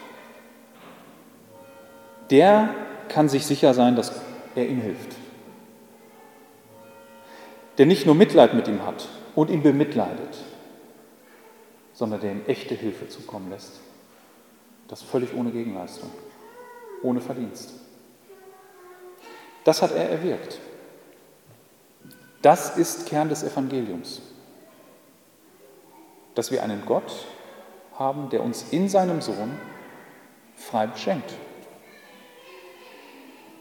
der 2.30 2.70
kann 3.10 3.28
sich 3.28 3.46
sicher 3.46 3.74
sein, 3.74 3.96
dass 3.96 4.14
er 4.56 4.68
ihm 4.68 4.82
hilft. 4.82 5.16
der 7.82 7.88
nicht 7.88 8.06
nur 8.06 8.14
Mitleid 8.14 8.54
mit 8.54 8.68
ihm 8.68 8.86
hat 8.86 9.08
und 9.34 9.50
ihn 9.50 9.64
bemitleidet, 9.64 10.38
sondern 11.94 12.22
der 12.22 12.32
ihm 12.32 12.42
echte 12.46 12.76
Hilfe 12.76 13.08
zukommen 13.10 13.50
lässt. 13.50 13.80
Das 14.88 15.02
völlig 15.02 15.34
ohne 15.34 15.50
Gegenleistung, 15.50 16.12
ohne 17.02 17.22
Verdienst. 17.22 17.74
Das 19.64 19.82
hat 19.82 19.92
er 19.92 20.10
erwirkt. 20.10 20.60
Das 22.42 22.78
ist 22.78 23.06
Kern 23.06 23.30
des 23.30 23.44
Evangeliums, 23.44 24.22
dass 26.34 26.52
wir 26.52 26.64
einen 26.64 26.84
Gott 26.86 27.28
haben, 28.00 28.30
der 28.30 28.42
uns 28.42 28.66
in 28.72 28.90
seinem 28.90 29.22
Sohn 29.22 29.60
frei 30.56 30.88
beschenkt. 30.88 31.34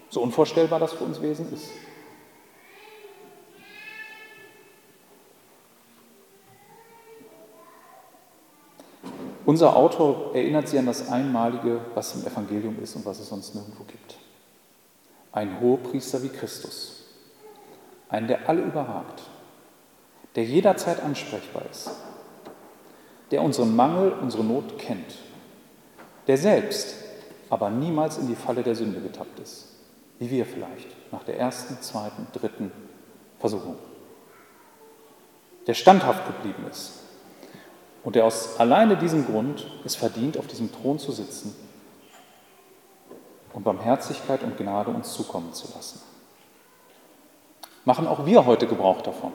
So 0.08 0.22
unvorstellbar 0.22 0.80
das 0.80 0.94
für 0.94 1.04
uns 1.04 1.20
Wesen 1.20 1.52
ist. 1.52 1.70
Unser 9.44 9.76
Autor 9.76 10.34
erinnert 10.34 10.68
sie 10.68 10.78
an 10.78 10.86
das 10.86 11.10
Einmalige, 11.10 11.80
was 11.94 12.14
im 12.14 12.26
Evangelium 12.26 12.80
ist 12.82 12.94
und 12.96 13.04
was 13.04 13.18
es 13.18 13.28
sonst 13.28 13.54
nirgendwo 13.54 13.84
gibt. 13.84 14.19
Ein 15.32 15.60
Hohepriester 15.60 16.22
wie 16.22 16.28
Christus, 16.28 17.04
einen, 18.08 18.26
der 18.26 18.48
alle 18.48 18.62
überragt, 18.62 19.22
der 20.34 20.44
jederzeit 20.44 21.00
ansprechbar 21.02 21.62
ist, 21.70 21.90
der 23.30 23.42
unseren 23.42 23.74
Mangel, 23.76 24.12
unsere 24.20 24.44
Not 24.44 24.78
kennt, 24.78 25.16
der 26.26 26.36
selbst 26.36 26.94
aber 27.48 27.70
niemals 27.70 28.18
in 28.18 28.28
die 28.28 28.34
Falle 28.34 28.62
der 28.62 28.74
Sünde 28.74 29.00
getappt 29.00 29.38
ist, 29.40 29.66
wie 30.18 30.30
wir 30.30 30.46
vielleicht 30.46 30.88
nach 31.12 31.24
der 31.24 31.38
ersten, 31.38 31.80
zweiten, 31.80 32.26
dritten 32.32 32.72
Versuchung, 33.38 33.76
der 35.66 35.74
standhaft 35.74 36.26
geblieben 36.26 36.64
ist 36.70 36.92
und 38.04 38.16
der 38.16 38.24
aus 38.24 38.58
alleine 38.58 38.96
diesem 38.96 39.26
Grund 39.26 39.66
es 39.84 39.94
verdient, 39.94 40.38
auf 40.38 40.46
diesem 40.46 40.72
Thron 40.72 40.98
zu 40.98 41.12
sitzen 41.12 41.54
und 43.52 43.64
Barmherzigkeit 43.64 44.42
und 44.42 44.56
Gnade 44.56 44.90
uns 44.90 45.12
zukommen 45.12 45.52
zu 45.52 45.66
lassen. 45.74 46.00
Machen 47.84 48.06
auch 48.06 48.26
wir 48.26 48.46
heute 48.46 48.66
Gebrauch 48.66 49.00
davon. 49.00 49.32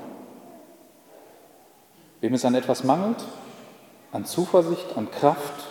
Wem 2.22 2.34
es 2.34 2.46
an 2.46 2.56
etwas 2.56 2.84
mangelt, 2.84 3.24
an 4.12 4.26
Zuversicht, 4.26 4.96
an 4.96 5.12
Kraft, 5.12 5.68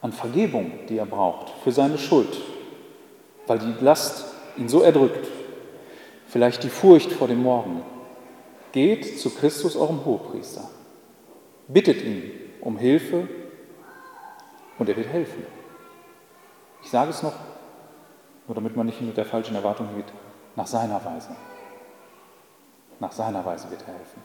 an 0.00 0.12
Vergebung, 0.12 0.72
die 0.88 0.98
er 0.98 1.06
braucht 1.06 1.50
für 1.62 1.72
seine 1.72 1.98
Schuld, 1.98 2.40
weil 3.46 3.58
die 3.58 3.74
Last 3.84 4.24
ihn 4.56 4.68
so 4.68 4.80
erdrückt, 4.80 5.28
vielleicht 6.26 6.62
die 6.62 6.70
Furcht 6.70 7.12
vor 7.12 7.28
dem 7.28 7.42
Morgen, 7.42 7.82
geht 8.72 9.20
zu 9.20 9.30
Christus, 9.30 9.76
eurem 9.76 10.04
Hohepriester. 10.04 10.70
Bittet 11.68 12.02
ihn 12.02 12.32
um 12.60 12.78
Hilfe 12.78 13.28
und 14.78 14.88
er 14.88 14.96
wird 14.96 15.08
helfen. 15.08 15.44
Ich 16.82 16.90
sage 16.90 17.10
es 17.10 17.22
noch, 17.22 17.34
nur 18.50 18.56
damit 18.56 18.74
man 18.74 18.86
nicht 18.86 19.00
mit 19.00 19.16
der 19.16 19.24
falschen 19.24 19.54
Erwartung 19.54 19.94
geht, 19.94 20.12
nach 20.56 20.66
seiner 20.66 21.04
Weise. 21.04 21.36
Nach 22.98 23.12
seiner 23.12 23.46
Weise 23.46 23.70
wird 23.70 23.82
er 23.82 23.94
helfen. 23.94 24.20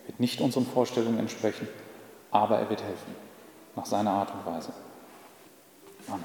Er 0.00 0.08
wird 0.08 0.18
nicht 0.18 0.40
unseren 0.40 0.64
Vorstellungen 0.64 1.18
entsprechen, 1.18 1.68
aber 2.30 2.58
er 2.58 2.70
wird 2.70 2.82
helfen. 2.82 3.14
Nach 3.76 3.84
seiner 3.84 4.12
Art 4.12 4.32
und 4.32 4.50
Weise. 4.50 4.72
Amen. 6.08 6.24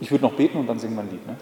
Ich 0.00 0.10
würde 0.10 0.24
noch 0.24 0.32
beten 0.32 0.60
und 0.60 0.66
dann 0.66 0.78
singen 0.78 0.94
wir 0.94 1.02
ein 1.02 1.10
Lied. 1.10 1.26
Ne? 1.26 1.36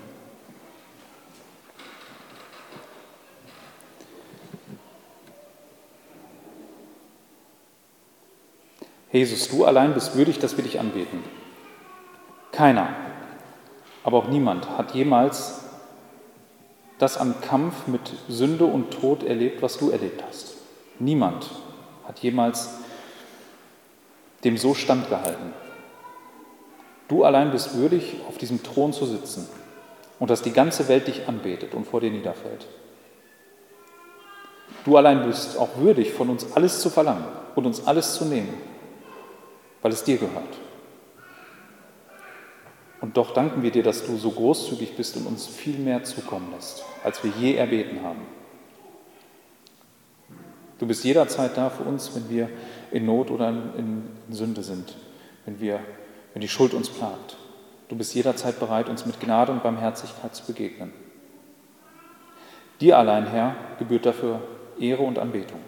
Jesus, 9.17 9.49
du 9.49 9.65
allein 9.65 9.95
bist 9.95 10.15
würdig, 10.15 10.41
dass 10.41 10.59
wir 10.59 10.65
dich 10.65 10.79
anbeten. 10.79 11.25
Keiner, 12.53 12.91
aber 14.05 14.19
auch 14.19 14.29
niemand 14.29 14.69
hat 14.77 14.93
jemals 14.93 15.63
das 16.99 17.17
am 17.17 17.41
Kampf 17.41 17.87
mit 17.87 18.13
Sünde 18.29 18.67
und 18.67 18.91
Tod 18.91 19.23
erlebt, 19.23 19.63
was 19.63 19.79
du 19.79 19.89
erlebt 19.89 20.23
hast. 20.27 20.57
Niemand 20.99 21.51
hat 22.07 22.19
jemals 22.19 22.75
dem 24.45 24.59
so 24.59 24.75
standgehalten. 24.75 25.55
Du 27.09 27.25
allein 27.25 27.53
bist 27.53 27.75
würdig, 27.75 28.17
auf 28.29 28.37
diesem 28.37 28.63
Thron 28.63 28.93
zu 28.93 29.07
sitzen 29.07 29.49
und 30.19 30.29
dass 30.29 30.43
die 30.43 30.53
ganze 30.53 30.89
Welt 30.89 31.07
dich 31.07 31.27
anbetet 31.27 31.73
und 31.73 31.87
vor 31.87 32.03
dir 32.03 32.11
niederfällt. 32.11 32.67
Du 34.85 34.99
allein 34.99 35.27
bist 35.27 35.57
auch 35.57 35.79
würdig, 35.79 36.13
von 36.13 36.29
uns 36.29 36.53
alles 36.55 36.81
zu 36.81 36.91
verlangen 36.91 37.25
und 37.55 37.65
uns 37.65 37.87
alles 37.87 38.15
zu 38.15 38.27
nehmen 38.27 38.76
weil 39.87 39.93
es 39.93 40.03
dir 40.03 40.17
gehört. 40.17 40.59
Und 43.01 43.17
doch 43.17 43.33
danken 43.33 43.63
wir 43.63 43.71
dir, 43.71 43.85
dass 43.85 44.05
du 44.05 44.17
so 44.17 44.33
großzügig 44.33 44.97
bist 44.97 45.17
und 45.17 45.25
uns 45.29 45.47
viel 45.47 45.79
mehr 45.79 46.03
zukommen 46.03 46.51
lässt, 46.53 46.85
als 47.05 47.23
wir 47.23 47.31
je 47.39 47.55
erbeten 47.55 48.03
haben. 48.03 48.23
Du 50.81 50.89
bist 50.89 51.05
jederzeit 51.05 51.57
da 51.57 51.71
für 51.71 51.85
uns, 51.85 52.17
wenn 52.17 52.29
wir 52.29 52.49
in 52.91 53.07
Not 53.07 53.31
oder 53.31 53.51
in, 53.51 54.09
Sünde 54.29 54.65
sind, 54.65 54.97
wenn, 55.45 55.61
wir, 55.61 55.79
wenn 56.33 56.41
die 56.41 56.49
Schuld 56.49 56.75
uns 56.75 56.89
plagt. 56.89 57.37
Du 57.89 57.95
bist 57.95 58.13
jederzeit 58.13 58.59
bereit, 58.59 58.89
uns 58.89 59.07
mit 59.07 59.21
Gnade 59.21 59.53
und 59.53 59.63
Barmherzigkeit 59.63 60.35
zu 60.35 60.47
begegnen. 60.47 60.91
Dir 62.81 62.99
allein, 62.99 63.29
Herr, 63.29 63.55
gebührt 63.79 64.05
dafür 64.05 64.41
Ehre 64.81 65.05
und 65.05 65.21
Anbetung. 65.21 65.61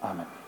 Amen. 0.00 0.39